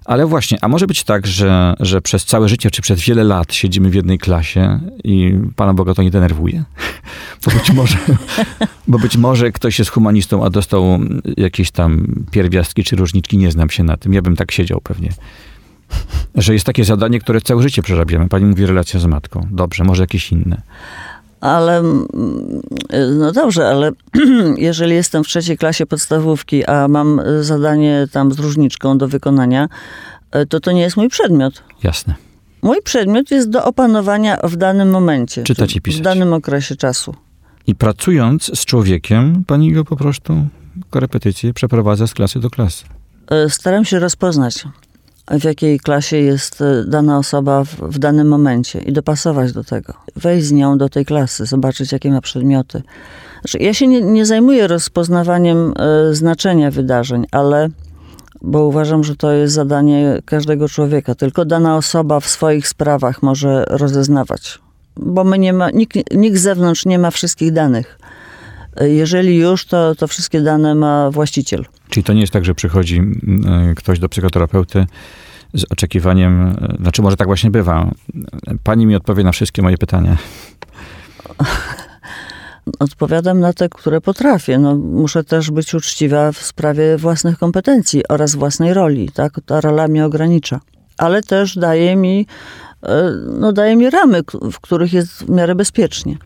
[0.04, 3.54] Ale właśnie, a może być tak, że, że przez całe życie, czy przez wiele lat
[3.54, 6.64] siedzimy w jednej klasie i Pana Boga to nie denerwuje?
[7.44, 7.98] Bo być może,
[8.88, 10.98] bo być może ktoś jest humanistą, a dostał
[11.36, 14.12] jakieś tam pierwiastki czy różniczki, nie znam się na tym.
[14.14, 15.08] Ja bym tak siedział pewnie.
[16.34, 18.28] Że jest takie zadanie, które całe życie przerabiamy.
[18.28, 19.48] Pani mówi relacja z matką.
[19.50, 20.62] Dobrze, może jakieś inne.
[21.42, 22.08] Ale, mm,
[23.18, 23.92] no dobrze, ale
[24.56, 29.68] jeżeli jestem w trzeciej klasie podstawówki, a mam zadanie tam z różniczką do wykonania,
[30.36, 31.62] y, to to nie jest mój przedmiot.
[31.82, 32.14] Jasne.
[32.62, 35.42] Mój przedmiot jest do opanowania w danym momencie.
[35.42, 36.00] Czytać czy i pisać.
[36.00, 37.14] W danym okresie czasu.
[37.66, 40.46] I pracując z człowiekiem, pani go po prostu
[40.90, 42.84] korepetycje przeprowadza z klasy do klasy.
[43.46, 44.64] Y, Staram się rozpoznać,
[45.40, 49.94] w jakiej klasie jest y, dana osoba w, w danym momencie i dopasować do tego.
[50.16, 52.82] Wejść z nią do tej klasy, zobaczyć, jakie ma przedmioty.
[53.40, 55.74] Znaczy, ja się nie, nie zajmuję rozpoznawaniem
[56.10, 57.68] y, znaczenia wydarzeń, ale
[58.42, 61.14] bo uważam, że to jest zadanie każdego człowieka.
[61.14, 64.58] Tylko dana osoba w swoich sprawach może rozeznawać.
[64.96, 67.98] Bo my nie ma, nikt, nikt z zewnątrz nie ma wszystkich danych.
[68.80, 71.64] Jeżeli już, to, to wszystkie dane ma właściciel.
[71.88, 74.86] Czyli to nie jest tak, że przychodzi mm, ktoś do psychoterapeuty
[75.54, 77.90] z oczekiwaniem, e, znaczy może tak właśnie bywa.
[78.64, 80.16] Pani mi odpowie na wszystkie moje pytania.
[82.78, 84.58] Odpowiadam na te, które potrafię.
[84.58, 89.10] No, muszę też być uczciwa w sprawie własnych kompetencji oraz własnej roli.
[89.14, 89.40] Tak?
[89.46, 90.60] Ta rola mnie ogranicza.
[90.98, 92.26] Ale też daje mi,
[92.82, 96.16] e, no, daje mi ramy, w których jest w miarę bezpiecznie.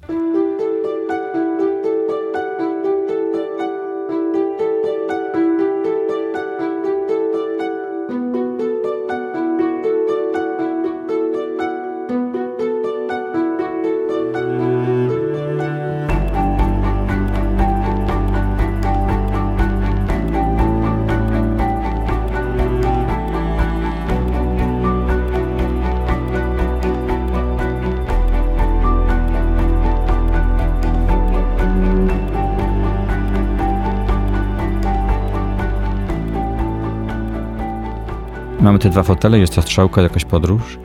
[38.76, 40.78] Mamy te dwa fotele, jest ta strzałka, jakaś podróż.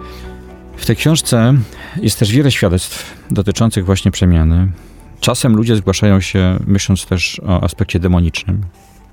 [0.77, 1.53] W tej książce
[2.01, 4.71] jest też wiele świadectw dotyczących właśnie przemiany.
[5.19, 8.61] Czasem ludzie zgłaszają się, myśląc też o aspekcie demonicznym,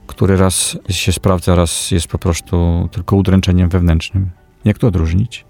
[0.06, 4.30] który raz się sprawdza, raz jest po prostu tylko udręczeniem wewnętrznym.
[4.64, 5.46] Jak to odróżnić?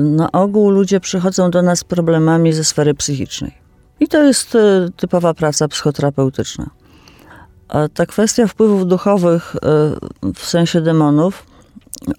[0.00, 3.52] Na ogół ludzie przychodzą do nas z problemami ze sfery psychicznej.
[4.00, 6.70] I to jest e, typowa praca psychoterapeutyczna.
[7.68, 11.53] A ta kwestia wpływów duchowych e, w sensie demonów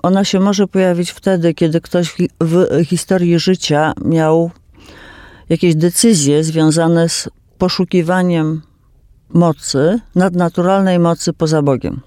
[0.03, 4.51] ona się może pojawić wtedy, kiedy ktoś w historii życia miał
[5.49, 8.61] jakieś decyzje związane z poszukiwaniem
[9.29, 12.01] mocy, nadnaturalnej mocy poza Bogiem.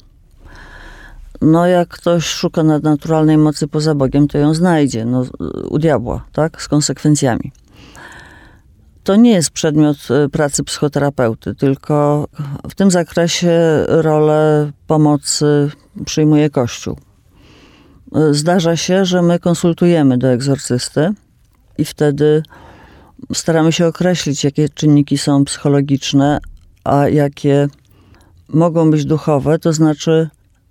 [1.40, 5.24] No, jak ktoś szuka nadnaturalnej mocy poza Bogiem, to ją znajdzie, no,
[5.68, 7.52] u diabła, tak, z konsekwencjami.
[9.04, 12.28] To nie jest przedmiot e, pracy psychoterapeuty, tylko
[12.70, 15.70] w tym zakresie rolę pomocy
[16.04, 16.96] przyjmuje Kościół.
[18.30, 21.12] Zdarza się, że my konsultujemy do egzorcysty
[21.78, 22.42] i wtedy
[23.34, 26.38] staramy się określić, jakie czynniki są psychologiczne,
[26.84, 27.68] a jakie
[28.48, 30.28] mogą być duchowe, to znaczy,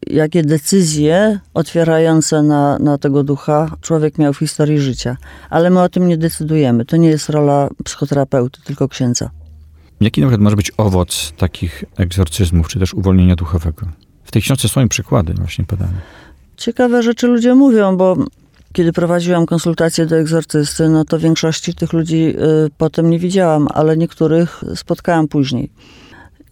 [0.07, 5.17] jakie decyzje otwierające na, na tego ducha człowiek miał w historii życia.
[5.49, 6.85] Ale my o tym nie decydujemy.
[6.85, 9.29] To nie jest rola psychoterapeuty, tylko księdza.
[10.01, 13.87] Jaki na przykład może być owoc takich egzorcyzmów, czy też uwolnienia duchowego?
[14.23, 15.93] W tej książce są przykłady właśnie podane
[16.57, 18.17] ciekawe rzeczy ludzie mówią, bo
[18.73, 23.97] kiedy prowadziłam konsultacje do egzorcysty, no to większości tych ludzi y, potem nie widziałam, ale
[23.97, 25.69] niektórych spotkałam później.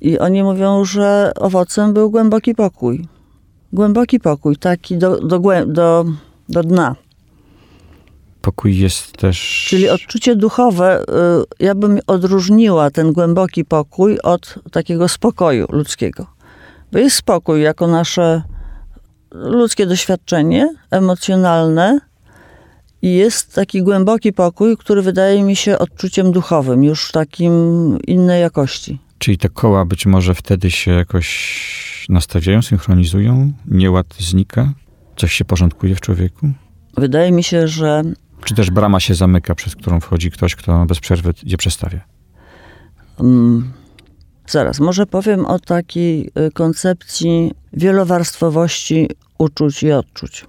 [0.01, 3.07] I oni mówią, że owocem był głęboki pokój.
[3.73, 6.05] Głęboki pokój, taki do, do, do,
[6.49, 6.95] do dna.
[8.41, 9.65] Pokój jest też.
[9.69, 16.27] Czyli odczucie duchowe, y, ja bym odróżniła ten głęboki pokój od takiego spokoju ludzkiego.
[16.91, 18.43] Bo jest spokój jako nasze
[19.43, 21.99] ludzkie doświadczenie emocjonalne
[23.01, 27.53] i jest taki głęboki pokój, który wydaje mi się odczuciem duchowym, już takim
[28.07, 28.99] innej jakości.
[29.17, 34.73] Czyli te koła być może wtedy się jakoś nastawiają, synchronizują, nieład znika,
[35.17, 36.49] coś się porządkuje w człowieku?
[36.97, 38.03] Wydaje mi się, że.
[38.45, 42.01] Czy też brama się zamyka, przez którą wchodzi ktoś, kto bez przerwy je przestawia?
[43.17, 43.73] Um,
[44.47, 50.45] zaraz, może powiem o takiej y, koncepcji wielowarstwowości uczuć i odczuć.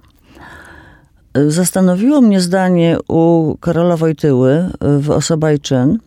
[1.47, 5.99] Zastanowiło mnie zdanie u Karola Wojtyły w Osoba i Czyn,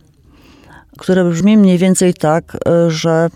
[0.99, 2.57] które brzmi mniej więcej tak,
[2.89, 3.31] że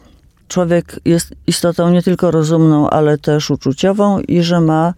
[0.49, 4.95] człowiek jest istotą nie tylko rozumną, ale też uczuciową i że ma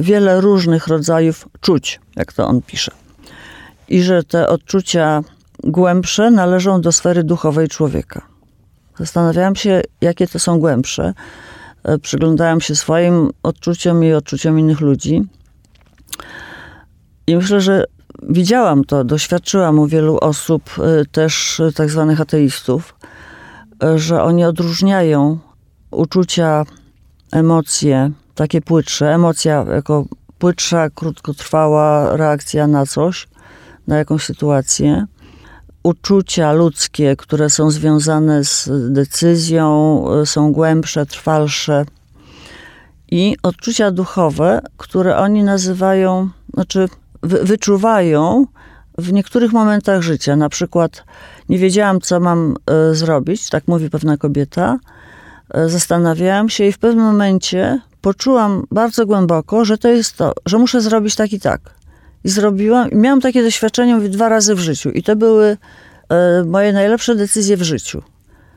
[0.00, 2.92] wiele różnych rodzajów czuć, jak to on pisze.
[3.88, 5.22] I że te odczucia
[5.64, 8.22] głębsze należą do sfery duchowej człowieka.
[8.98, 11.14] Zastanawiałam się, jakie to są głębsze.
[11.84, 15.22] E, przyglądałam się swoim odczuciom i odczuciom innych ludzi.
[17.26, 17.84] I myślę, że
[18.22, 22.94] widziałam to, doświadczyłam u wielu osób, e, też tak zwanych ateistów,
[23.84, 25.38] e, że oni odróżniają
[25.90, 26.64] uczucia,
[27.32, 30.04] emocje, takie płytsze, emocja jako
[30.38, 33.28] płytsza, krótkotrwała reakcja na coś,
[33.86, 35.06] na jakąś sytuację,
[35.82, 41.84] uczucia ludzkie, które są związane z decyzją, e, są głębsze, trwalsze.
[43.10, 46.88] I odczucia duchowe, które oni nazywają, znaczy
[47.22, 48.46] wy, wyczuwają
[48.98, 50.36] w niektórych momentach życia.
[50.36, 51.04] Na przykład
[51.48, 52.56] nie wiedziałam, co mam
[52.90, 54.78] y, zrobić, tak mówi pewna kobieta.
[55.56, 60.58] Y, zastanawiałam się i w pewnym momencie poczułam bardzo głęboko, że to jest to, że
[60.58, 61.60] muszę zrobić tak i tak.
[62.24, 64.90] I zrobiłam, i miałam takie doświadczenie mówię, dwa razy w życiu.
[64.90, 65.56] I to były
[66.08, 68.02] e, moje najlepsze decyzje w życiu.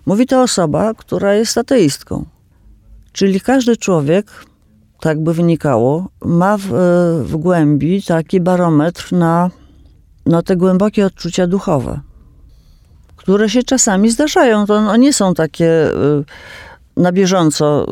[0.05, 2.25] Mówi to osoba, która jest ateistką.
[3.11, 4.31] Czyli każdy człowiek,
[4.99, 9.49] tak by wynikało, ma w, e, w głębi taki barometr na,
[10.25, 11.99] na te głębokie odczucia duchowe,
[13.15, 14.65] które się czasami zdarzają.
[14.65, 15.91] To no, nie są takie e,
[16.97, 17.85] na bieżąco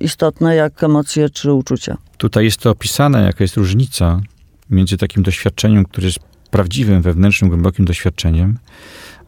[0.00, 1.96] istotne jak emocje czy uczucia.
[2.18, 4.20] Tutaj jest to opisane, jaka jest różnica
[4.70, 6.18] między takim doświadczeniem, które jest
[6.50, 8.58] prawdziwym, wewnętrznym, głębokim doświadczeniem,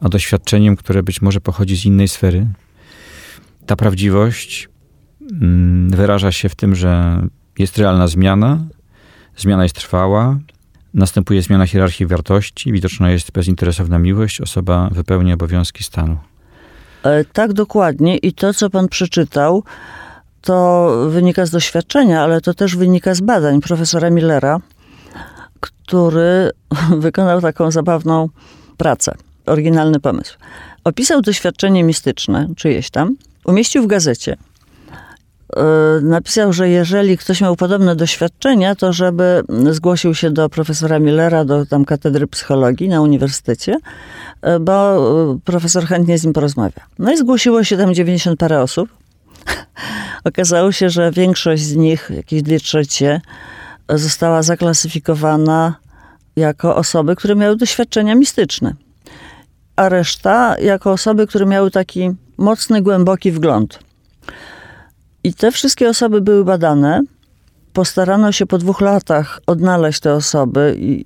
[0.01, 2.47] a doświadczeniem, które być może pochodzi z innej sfery.
[3.67, 4.69] Ta prawdziwość
[5.33, 7.23] mm, wyraża się w tym, że
[7.59, 8.65] jest realna zmiana,
[9.37, 10.39] zmiana jest trwała,
[10.95, 16.17] następuje zmiana hierarchii wartości, widoczna jest bezinteresowna miłość, osoba wypełnia obowiązki stanu.
[17.03, 19.65] E, tak dokładnie i to, co pan przeczytał,
[20.41, 24.61] to wynika z doświadczenia, ale to też wynika z badań profesora Millera,
[25.61, 26.51] który
[26.99, 28.29] wykonał taką zabawną
[28.77, 29.15] pracę,
[29.47, 30.39] oryginalny pomysł.
[30.85, 34.37] Opisał doświadczenie mistyczne, czyjeś tam, umieścił w gazecie.
[35.57, 41.45] E, napisał, że jeżeli ktoś miał podobne doświadczenia, to żeby zgłosił się do profesora Millera,
[41.45, 43.77] do tam katedry psychologii na uniwersytecie,
[44.43, 44.97] e, bo
[45.33, 46.83] e, profesor chętnie z nim porozmawia.
[46.99, 48.89] No i zgłosiło się tam 90 parę osób.
[50.25, 53.21] Okazało się, że większość z nich, jakieś dwie trzecie,
[53.89, 55.75] została zaklasyfikowana
[56.37, 58.75] jako osoby, które miały doświadczenia mistyczne,
[59.77, 63.79] a reszta jako osoby, które miały taki mocny, głęboki wgląd.
[65.25, 67.01] I te wszystkie osoby były badane.
[67.73, 71.05] Postarano się po dwóch latach odnaleźć te osoby i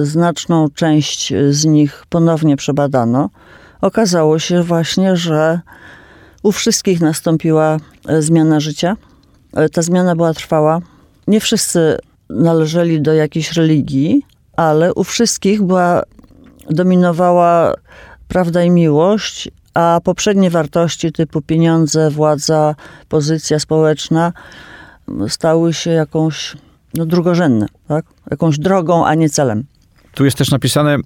[0.00, 3.30] y, znaczną część z nich ponownie przebadano.
[3.80, 5.60] Okazało się właśnie, że
[6.42, 7.76] u wszystkich nastąpiła
[8.08, 8.96] e, zmiana życia.
[9.52, 10.80] E, ta zmiana była trwała.
[11.26, 11.98] Nie wszyscy
[12.30, 14.22] należeli do jakiejś religii,
[14.56, 16.02] ale u wszystkich była,
[16.70, 17.74] dominowała
[18.28, 22.74] prawda i miłość, a poprzednie wartości typu pieniądze, władza,
[23.08, 24.32] pozycja społeczna
[25.28, 26.56] stały się jakąś
[26.94, 28.04] no, drugorzędne, tak?
[28.30, 29.64] jakąś drogą, a nie celem.
[30.14, 30.98] Tu jest też napisane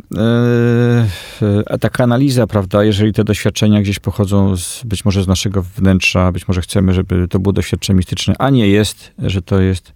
[1.70, 6.32] e, taka analiza, prawda, jeżeli te doświadczenia gdzieś pochodzą z, być może z naszego wnętrza,
[6.32, 9.92] być może chcemy, żeby to było doświadczenie mistyczne, a nie jest, że to jest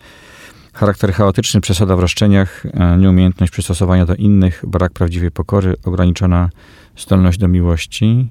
[0.75, 6.51] charakter chaotyczny, przesada w roszczeniach, e, nieumiejętność przystosowania do innych, brak prawdziwej pokory, ograniczona
[6.97, 8.29] zdolność do miłości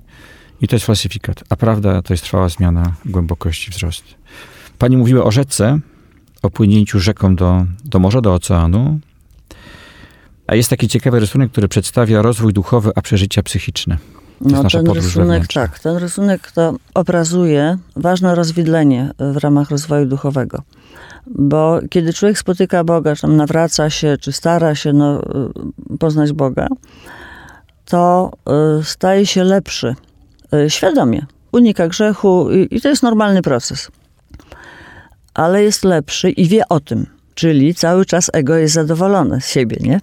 [0.62, 1.44] i to jest falsyfikat.
[1.50, 4.04] A prawda to jest trwała zmiana głębokości, wzrost.
[4.78, 5.80] Pani mówiła o rzece,
[6.42, 9.00] o płynięciu rzeką do, do morza, do oceanu,
[10.48, 13.98] a jest taki ciekawy rysunek, który przedstawia rozwój duchowy, a przeżycia psychiczne.
[14.44, 20.62] To no, ten rysunek, tak, ten rysunek to obrazuje ważne rozwidlenie w ramach rozwoju duchowego.
[21.28, 25.22] Bo kiedy człowiek spotyka Boga, czy tam nawraca się, czy stara się no,
[25.94, 26.68] y, poznać Boga,
[27.86, 28.32] to
[28.80, 29.96] y, staje się lepszy
[30.54, 31.26] y, świadomie.
[31.52, 33.92] Unika grzechu i, i to jest normalny proces.
[35.34, 37.06] Ale jest lepszy i wie o tym.
[37.36, 40.02] Czyli cały czas ego jest zadowolone z siebie, nie?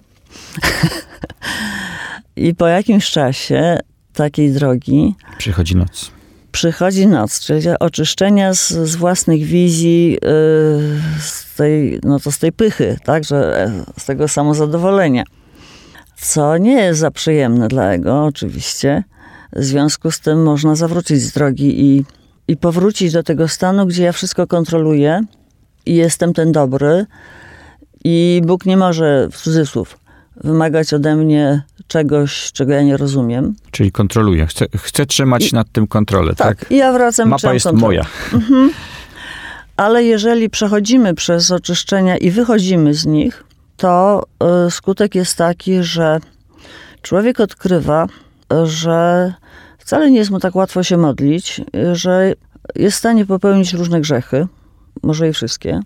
[2.35, 3.77] I po jakimś czasie
[4.13, 5.15] takiej drogi.
[5.37, 6.11] Przychodzi noc.
[6.51, 10.19] Przychodzi noc, czyli oczyszczenia z, z własnych wizji, yy,
[11.19, 15.23] z, tej, no to z tej pychy, tak, że e, z tego samozadowolenia.
[16.17, 19.03] Co nie jest za przyjemne dla ego, oczywiście.
[19.53, 22.05] W związku z tym można zawrócić z drogi i,
[22.47, 25.21] i powrócić do tego stanu, gdzie ja wszystko kontroluję
[25.85, 27.05] i jestem ten dobry.
[28.03, 29.99] I Bóg nie może, w cudzysłów,
[30.43, 33.55] wymagać ode mnie czegoś, czego ja nie rozumiem.
[33.71, 34.47] Czyli kontroluję.
[34.47, 36.59] Chcę, chcę trzymać I, nad tym kontrolę, tak?
[36.59, 37.87] Tak, i ja wracam Mapa jest kontrolę.
[37.87, 38.05] moja.
[38.33, 38.71] Mhm.
[39.77, 43.43] Ale jeżeli przechodzimy przez oczyszczenia i wychodzimy z nich,
[43.77, 44.23] to
[44.67, 46.19] y, skutek jest taki, że
[47.01, 48.07] człowiek odkrywa,
[48.63, 49.33] że
[49.77, 51.61] wcale nie jest mu tak łatwo się modlić,
[51.93, 52.33] że
[52.75, 54.47] jest w stanie popełnić różne grzechy,
[55.03, 55.79] może i wszystkie,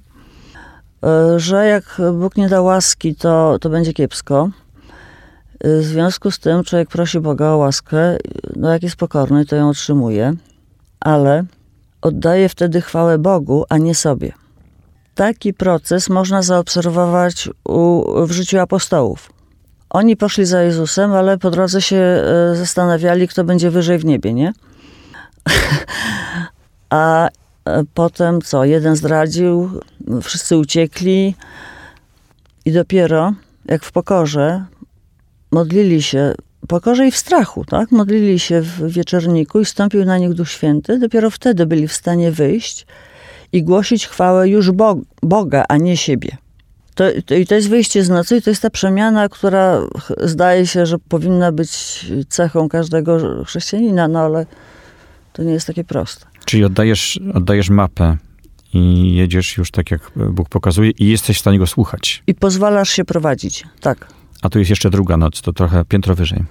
[1.38, 4.50] że jak Bóg nie da łaski, to, to będzie kiepsko,
[5.64, 8.18] w związku z tym człowiek prosi Boga o łaskę,
[8.56, 10.34] no jak jest pokorny, to ją otrzymuje,
[11.00, 11.44] ale
[12.02, 14.32] oddaje wtedy chwałę Bogu, a nie sobie.
[15.16, 19.30] Taki proces można zaobserwować u, w życiu apostołów.
[19.90, 24.34] Oni poszli za Jezusem, ale po drodze się e, zastanawiali, kto będzie wyżej w niebie,
[24.34, 24.54] nie?
[26.90, 27.30] a e,
[27.94, 28.66] potem co?
[28.66, 29.70] Jeden zdradził,
[30.22, 31.36] wszyscy uciekli
[32.66, 33.34] i dopiero
[33.66, 34.66] jak w pokorze
[35.52, 36.34] modlili się
[36.68, 37.92] pokorze i w strachu, tak?
[37.92, 41.00] Modlili się w wieczorniku i stąpił na nich Duch Święty.
[41.00, 42.86] Dopiero wtedy byli w stanie wyjść
[43.52, 46.38] i głosić chwałę już Bo Boga, a nie siebie.
[46.96, 49.82] To, to, I to jest wyjście z nocy i to jest ta przemiana, która
[50.18, 54.46] zdaje się, że powinna być cechą każdego chrześcijanina, no ale
[55.34, 56.26] to nie jest takie proste.
[56.46, 58.18] Czyli oddajesz, oddajesz mapę
[58.74, 62.24] i jedziesz już tak, jak Bóg pokazuje i jesteś w stanie go słuchać.
[62.28, 64.08] I pozwalasz się prowadzić, tak.
[64.42, 66.44] A tu jest jeszcze druga noc, to trochę piętro wyżej.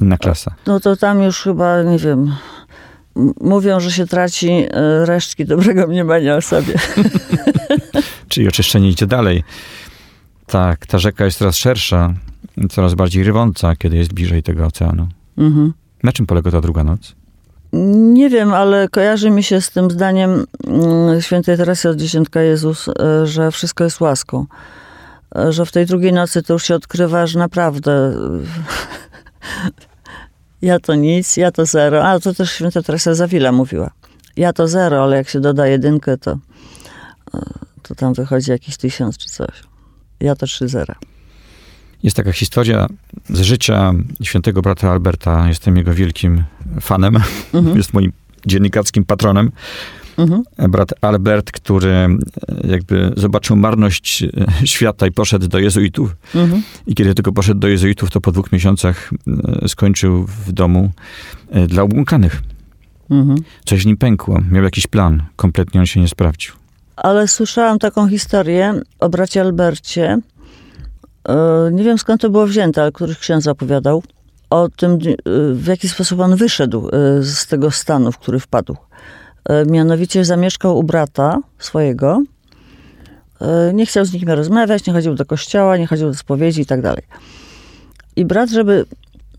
[0.00, 0.54] Inna klasa.
[0.66, 2.34] No to tam już chyba, nie wiem,
[3.40, 6.74] mówią, że się traci e, resztki dobrego mniemania o sobie.
[8.28, 9.44] Czyli oczyszczenie idzie dalej.
[10.46, 12.14] Tak, ta rzeka jest coraz szersza,
[12.70, 15.08] coraz bardziej rywąca, kiedy jest bliżej tego oceanu.
[15.38, 15.72] Mhm.
[16.02, 17.14] Na czym polega ta druga noc?
[17.72, 22.88] Nie wiem, ale kojarzy mi się z tym zdaniem mm, świętej Teresy od Dziesiątka Jezus,
[22.88, 24.46] e, że wszystko jest łaską.
[25.36, 28.14] E, że w tej drugiej nocy to już się odkrywa, że naprawdę
[30.62, 32.04] ja to nic, ja to zero.
[32.04, 33.90] A to też święta Teresa Zawila mówiła.
[34.36, 36.38] Ja to zero, ale jak się doda jedynkę, to,
[37.34, 37.40] e,
[37.82, 39.62] to tam wychodzi jakiś tysiąc czy coś.
[40.20, 40.94] Ja to trzy zera.
[42.02, 42.86] Jest taka historia
[43.28, 43.92] z życia
[44.22, 45.48] świętego brata Alberta.
[45.48, 46.44] Jestem jego wielkim
[46.80, 47.16] fanem.
[47.54, 47.76] Mhm.
[47.80, 48.12] Jest moim
[48.46, 49.50] dziennikarskim patronem.
[50.18, 50.42] Mhm.
[50.70, 52.08] Brat Albert, który e,
[52.64, 56.16] jakby zobaczył marność e, świata i poszedł do jezuitów.
[56.34, 56.62] Mhm.
[56.86, 59.10] I kiedy tylko poszedł do jezuitów, to po dwóch miesiącach
[59.62, 60.90] e, skończył w domu
[61.68, 62.42] dla obłąkanych.
[63.10, 63.38] Mhm.
[63.64, 64.40] Coś w nim pękło.
[64.50, 65.22] Miał jakiś plan.
[65.36, 66.52] Kompletnie on się nie sprawdził.
[66.96, 70.18] Ale słyszałam taką historię o bracie Albercie.
[71.72, 74.02] Nie wiem skąd to było wzięte, ale któryś ksiądz opowiadał
[74.50, 74.98] o tym,
[75.52, 78.76] w jaki sposób on wyszedł z tego stanu, w który wpadł.
[79.44, 82.22] E, mianowicie zamieszkał u brata swojego.
[83.40, 86.66] E, nie chciał z nikim rozmawiać, nie chodził do kościoła, nie chodził do spowiedzi i
[86.66, 87.02] tak dalej.
[88.16, 88.84] I brat, żeby,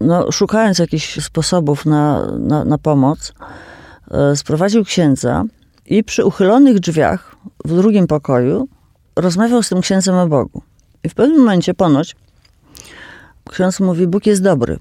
[0.01, 3.33] no, szukając jakichś sposobów na, na, na pomoc,
[4.11, 5.43] e, sprowadził księdza
[5.85, 8.67] i przy uchylonych drzwiach w drugim pokoju
[9.15, 10.61] rozmawiał z tym księdzem o Bogu.
[11.03, 12.15] I w pewnym momencie ponoć
[13.49, 14.79] ksiądz mówi, Bóg jest dobry.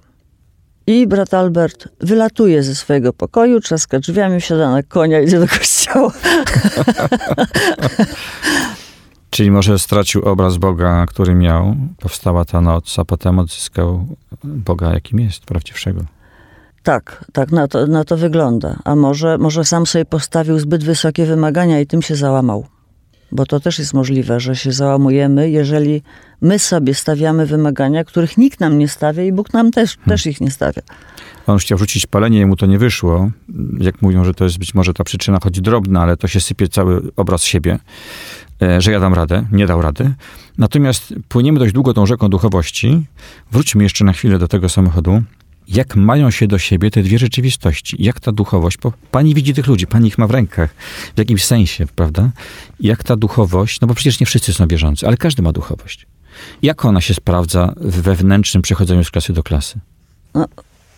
[0.87, 5.49] I brat Albert wylatuje ze swojego pokoju, trzaska drzwiami, wsiada na konia i idzie do
[5.49, 6.13] kościoła.
[9.31, 14.07] Czyli może stracił obraz Boga, który miał, powstała ta noc, a potem odzyskał
[14.45, 16.05] Boga, jakim jest, prawdziwszego.
[16.83, 18.77] Tak, tak, na to, na to wygląda.
[18.85, 22.67] A może, może sam sobie postawił zbyt wysokie wymagania i tym się załamał.
[23.33, 26.03] Bo to też jest możliwe, że się załamujemy, jeżeli
[26.41, 30.09] my sobie stawiamy wymagania, których nikt nam nie stawia i Bóg nam też, hmm.
[30.09, 30.83] też ich nie stawia.
[31.47, 33.31] On chciał rzucić palenie, mu to nie wyszło.
[33.79, 36.69] Jak mówią, że to jest być może ta przyczyna, choć drobna, ale to się sypie
[36.69, 37.79] cały obraz siebie,
[38.63, 40.15] e, że ja dam radę, nie dał rady.
[40.59, 43.07] Natomiast płyniemy dość długo tą rzeką duchowości.
[43.53, 45.23] Wróćmy jeszcze na chwilę do tego samochodu
[45.73, 47.97] jak mają się do siebie te dwie rzeczywistości.
[47.99, 50.75] Jak ta duchowość, bo pani widzi tych ludzi, pani ich ma w rękach
[51.15, 52.31] w jakimś sensie, prawda?
[52.81, 56.07] Jak ta duchowość, no bo przecież nie wszyscy są wierzący, ale każdy ma duchowość.
[56.63, 59.79] Jak ona się sprawdza w wewnętrznym przechodzeniu z klasy do klasy?
[60.35, 60.47] No,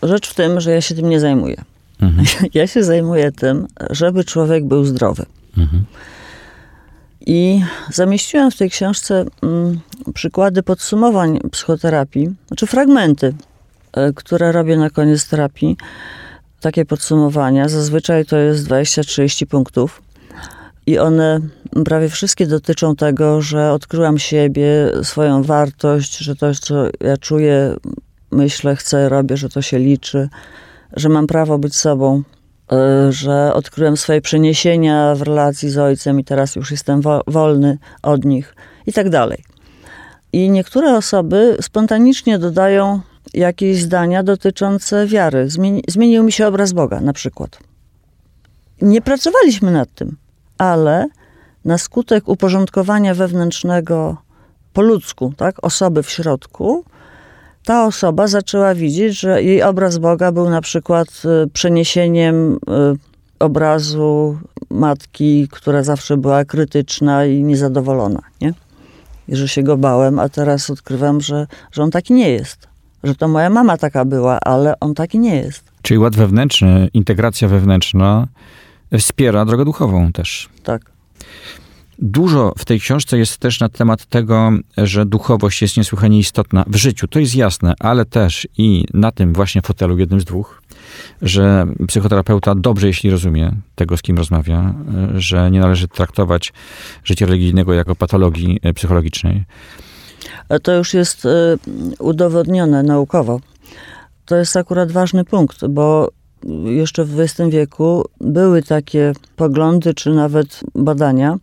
[0.03, 1.63] rzecz w tym, że ja się tym nie zajmuję.
[2.01, 2.27] Mhm.
[2.53, 5.25] Ja się zajmuję tym, żeby człowiek był zdrowy.
[5.57, 5.85] Mhm.
[7.25, 7.61] I
[7.91, 9.79] zamieściłam w tej książce mm,
[10.13, 13.33] przykłady podsumowań psychoterapii, znaczy fragmenty
[14.15, 15.77] które robię na koniec terapii,
[16.61, 17.69] takie podsumowania.
[17.69, 20.01] Zazwyczaj to jest 20-30 punktów.
[20.87, 21.39] I one
[21.85, 27.75] prawie wszystkie dotyczą tego, że odkryłam siebie, swoją wartość, że to, co ja czuję,
[28.31, 30.29] myślę, chcę, robię, że to się liczy,
[30.93, 32.23] że mam prawo być sobą,
[32.71, 38.25] e, że odkryłem swoje przeniesienia w relacji z ojcem i teraz już jestem wolny od
[38.25, 38.55] nich
[38.87, 39.43] i tak dalej.
[40.33, 43.01] I niektóre osoby spontanicznie dodają
[43.33, 45.49] jakieś zdania dotyczące wiary.
[45.49, 47.59] Zmieni, zmienił mi się obraz Boga, na przykład.
[48.81, 50.17] Nie pracowaliśmy nad tym,
[50.57, 51.07] ale
[51.65, 54.17] na skutek uporządkowania wewnętrznego
[54.73, 56.83] po ludzku, tak, osoby w środku,
[57.65, 61.07] ta osoba zaczęła widzieć, że jej obraz Boga był na przykład
[61.45, 62.57] y, przeniesieniem y,
[63.39, 64.37] obrazu
[64.69, 68.53] matki, która zawsze była krytyczna i niezadowolona, nie?
[69.27, 72.74] I że się go bałem, a teraz odkrywam, że, że on taki nie jest
[73.05, 75.63] że to moja mama taka była, ale on taki nie jest.
[75.81, 78.27] Czyli ład wewnętrzny, integracja wewnętrzna
[78.99, 80.49] wspiera drogę duchową też.
[80.63, 80.95] Tak.
[81.99, 86.75] Dużo w tej książce jest też na temat tego, że duchowość jest niesłychanie istotna w
[86.75, 87.07] życiu.
[87.07, 90.61] To jest jasne, ale też i na tym właśnie fotelu, jednym z dwóch,
[91.21, 94.73] że psychoterapeuta dobrze, jeśli rozumie tego, z kim rozmawia,
[95.15, 96.53] że nie należy traktować
[97.03, 99.43] życia religijnego jako patologii psychologicznej,
[100.63, 101.29] to już jest y,
[101.99, 103.39] udowodnione naukowo.
[104.25, 106.09] To jest akurat ważny punkt, bo
[106.65, 111.37] jeszcze w XX wieku były takie poglądy, czy nawet badania,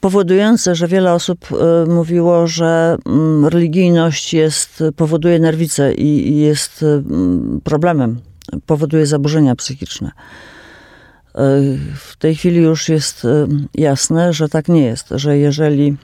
[0.00, 6.84] powodujące, że wiele osób y, mówiło, że mm, religijność jest, powoduje nerwicę i, jest
[7.64, 8.20] problemem,
[8.66, 10.10] powoduje zaburzenia psychiczne.
[11.94, 13.26] W tej chwili już jest
[13.74, 15.96] jasne, że tak nie jest, że jeżeli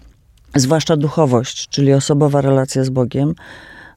[0.60, 3.34] zwłaszcza duchowość, czyli osobowa relacja z Bogiem,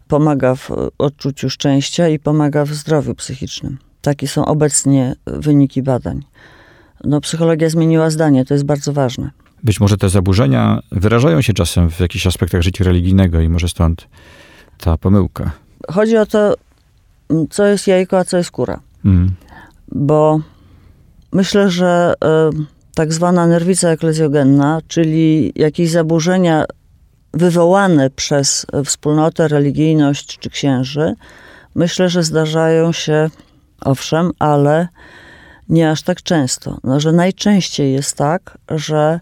[0.08, 3.78] pomaga w odczuciu szczęścia i pomaga w zdrowiu psychicznym.
[4.02, 6.24] Takie są obecnie wyniki badań.
[7.04, 9.32] No, psychologia zmieniła zdanie, to jest bardzo ważne.
[9.64, 14.08] Być może te zaburzenia wyrażają się czasem w jakichś aspektach życia religijnego i może stąd
[14.78, 15.52] ta pomyłka.
[15.92, 16.54] Chodzi o to,
[17.50, 18.80] co jest jajko, a co jest kura.
[19.06, 19.32] Mm.
[19.92, 20.40] Bo
[21.34, 22.14] myślę, że
[22.54, 26.66] y, tak zwana nerwica eklezjogenna, czyli jakieś zaburzenia
[27.34, 31.14] wywołane przez wspólnotę, religijność czy księży,
[31.76, 33.30] myślę, że zdarzają się,
[33.82, 34.88] owszem, ale
[35.70, 36.78] nie aż tak często.
[36.84, 39.20] No, że najczęściej jest tak, że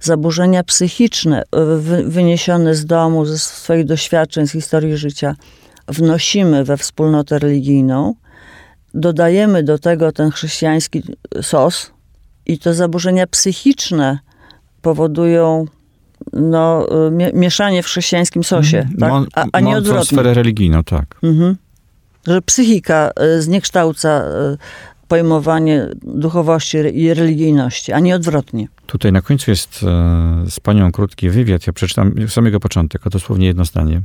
[0.00, 1.42] zaburzenia psychiczne
[1.78, 5.34] wy, wyniesione z domu, ze swoich doświadczeń, z historii życia,
[5.88, 8.14] wnosimy we wspólnotę religijną,
[8.94, 11.02] dodajemy do tego ten chrześcijański
[11.42, 11.97] sos
[12.48, 14.18] i te zaburzenia psychiczne
[14.82, 15.66] powodują
[16.32, 16.86] no,
[17.34, 19.12] mieszanie w chrześcijańskim sosie, tak?
[19.34, 20.04] a, a nie odwrotnie.
[20.04, 21.16] sferę religijną, tak.
[21.22, 21.56] Mhm.
[22.26, 24.22] Że psychika y, zniekształca
[24.54, 24.58] y,
[25.08, 28.68] pojmowanie duchowości i religijności, a nie odwrotnie.
[28.86, 31.66] Tutaj na końcu jest e, z panią krótki wywiad.
[31.66, 34.02] Ja przeczytam samego początek, a dosłownie jedno zdanie.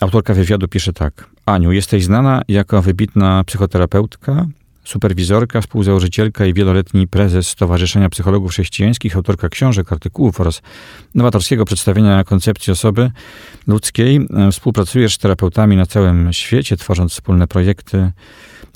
[0.00, 1.26] Autorka wywiadu pisze tak.
[1.46, 4.46] Aniu, jesteś znana jako wybitna psychoterapeutka,
[4.84, 10.62] superwizorka, współzałożycielka i wieloletni prezes Stowarzyszenia Psychologów Chrześcijańskich, autorka książek, artykułów oraz
[11.14, 13.10] nowatorskiego przedstawienia koncepcji osoby
[13.66, 14.28] ludzkiej.
[14.52, 18.12] Współpracujesz z terapeutami na całym świecie, tworząc wspólne projekty.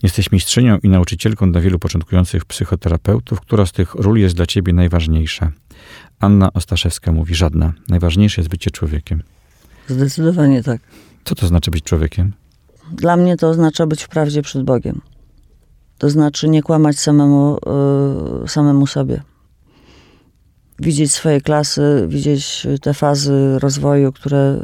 [0.03, 3.41] Jesteś mistrzynią i nauczycielką dla wielu początkujących psychoterapeutów.
[3.41, 5.53] Która z tych ról jest dla ciebie najważniejsza?
[6.21, 7.73] Anna Ostaszewska mówi, żadna.
[7.89, 9.23] Najważniejsze jest bycie człowiekiem.
[9.89, 10.81] Zdecydowanie tak.
[11.25, 12.33] Co to znaczy być człowiekiem?
[12.93, 15.01] Dla mnie to oznacza być w prawdzie przed Bogiem.
[15.99, 17.59] To znaczy nie kłamać samemu,
[18.43, 19.23] yy, samemu sobie.
[20.79, 24.61] Widzieć swoje klasy, widzieć te fazy rozwoju, które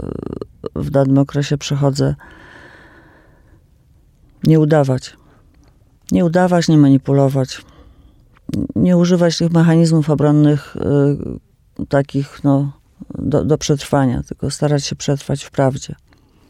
[0.76, 2.14] w danym okresie przechodzę.
[4.44, 5.16] Nie udawać.
[6.12, 7.62] Nie udawać, nie manipulować.
[8.76, 10.76] Nie używać tych mechanizmów obronnych
[11.78, 12.72] yy, takich no,
[13.18, 15.94] do, do przetrwania, tylko starać się przetrwać w prawdzie.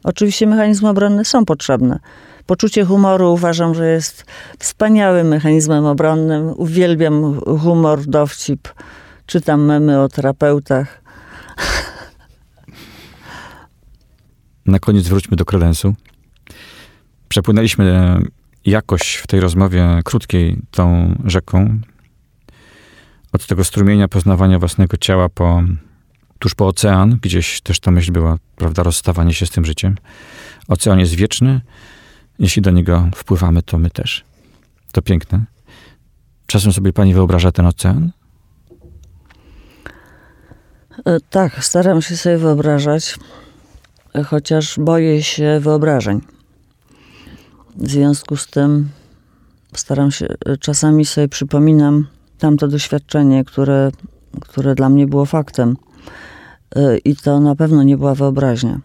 [0.05, 2.01] Oczywiście mechanizmy obronne są potrzebne
[2.47, 4.25] Poczucie humoru uważam, że jest
[4.59, 6.53] wspaniałym mechanizmem obronnym.
[6.57, 8.69] Uwielbiam humor, dowcip.
[9.27, 11.03] Czytam memy o terapeutach.
[14.67, 15.95] Na koniec wróćmy do kredensu.
[17.29, 18.17] Przepłynęliśmy
[18.65, 21.81] jakoś w tej rozmowie krótkiej tą rzeką.
[23.33, 25.63] Od tego strumienia poznawania własnego ciała po,
[26.39, 29.97] tuż po ocean, gdzieś też ta myśl była, prawda, rozstawanie się z tym życiem.
[30.69, 31.61] Ocean jest wieczny,
[32.39, 34.25] jeśli do niego wpływamy, to my też.
[34.93, 35.45] To piękne.
[36.47, 38.11] Czasem sobie pani wyobraża ten ocean?
[41.05, 43.19] E, tak, staram się sobie wyobrażać,
[44.27, 46.21] chociaż boję się wyobrażeń.
[47.77, 48.89] W związku z tym
[49.75, 52.07] staram się, e, czasami sobie przypominam
[52.39, 53.91] tamto doświadczenie, które,
[54.41, 55.77] które dla mnie było faktem.
[56.77, 58.81] E, I to na pewno nie była wyobraźnia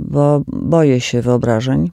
[0.00, 1.90] bo boję się wyobrażeń.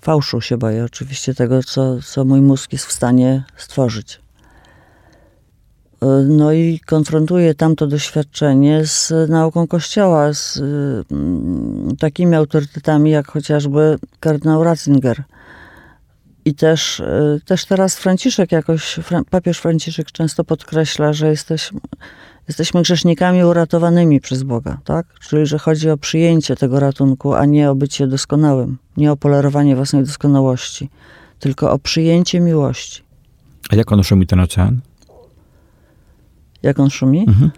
[0.00, 4.20] Fałszu się boję oczywiście tego, co, co mój mózg jest w stanie stworzyć.
[6.28, 10.58] No i konfrontuję tamto doświadczenie z nauką Kościoła, z
[11.12, 15.22] mm, takimi autorytetami jak chociażby kardynał Ratzinger.
[16.44, 19.00] I też, y, też teraz Franciszek jakoś,
[19.30, 21.80] papież Franciszek często podkreśla, że jesteśmy,
[22.48, 25.06] jesteśmy grzesznikami uratowanymi przez Boga, tak?
[25.20, 29.76] Czyli, że chodzi o przyjęcie tego ratunku, a nie o bycie doskonałym, nie o polerowanie
[29.76, 30.90] własnej doskonałości,
[31.38, 33.02] tylko o przyjęcie miłości.
[33.70, 34.80] A jak on szumi ten ocean?
[36.62, 37.24] Jak on szumi?
[37.28, 37.50] Mhm.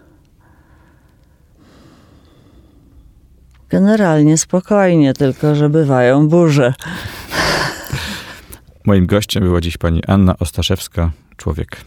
[3.69, 6.73] Generalnie spokojnie, tylko że bywają burze.
[8.85, 11.77] Moim gościem była dziś pani Anna Ostaszewska, człowiek.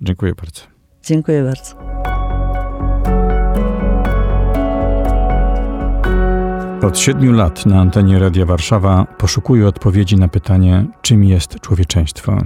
[0.00, 0.62] Dziękuję bardzo.
[1.02, 1.91] Dziękuję bardzo.
[6.82, 12.36] Od siedmiu lat na antenie Radia Warszawa poszukuję odpowiedzi na pytanie, czym jest człowieczeństwo.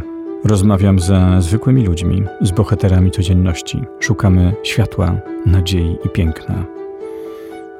[0.44, 3.82] Rozmawiam ze zwykłymi ludźmi, z bohaterami codzienności.
[4.00, 5.14] Szukamy światła,
[5.46, 6.64] nadziei i piękna.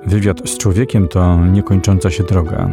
[0.07, 2.71] Wywiad z człowiekiem to niekończąca się droga,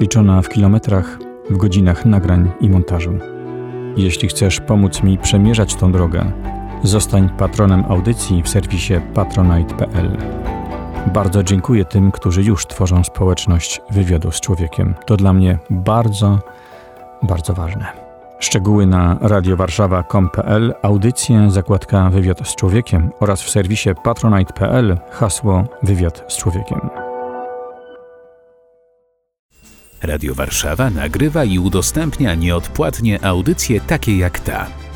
[0.00, 1.18] liczona w kilometrach
[1.50, 3.18] w godzinach nagrań i montażu.
[3.96, 6.32] Jeśli chcesz pomóc mi przemierzać tą drogę,
[6.82, 10.16] zostań patronem audycji w serwisie patronite.pl.
[11.06, 14.94] Bardzo dziękuję tym, którzy już tworzą społeczność wywiadu z człowiekiem.
[15.06, 16.38] To dla mnie bardzo,
[17.22, 17.86] bardzo ważne.
[18.38, 26.36] Szczegóły na radiowarszawa.com.pl, audycje, zakładka Wywiad z Człowiekiem oraz w serwisie patronite.pl, hasło Wywiad z
[26.36, 26.80] Człowiekiem.
[30.02, 34.66] Radio Warszawa nagrywa i udostępnia nieodpłatnie audycje takie jak ta.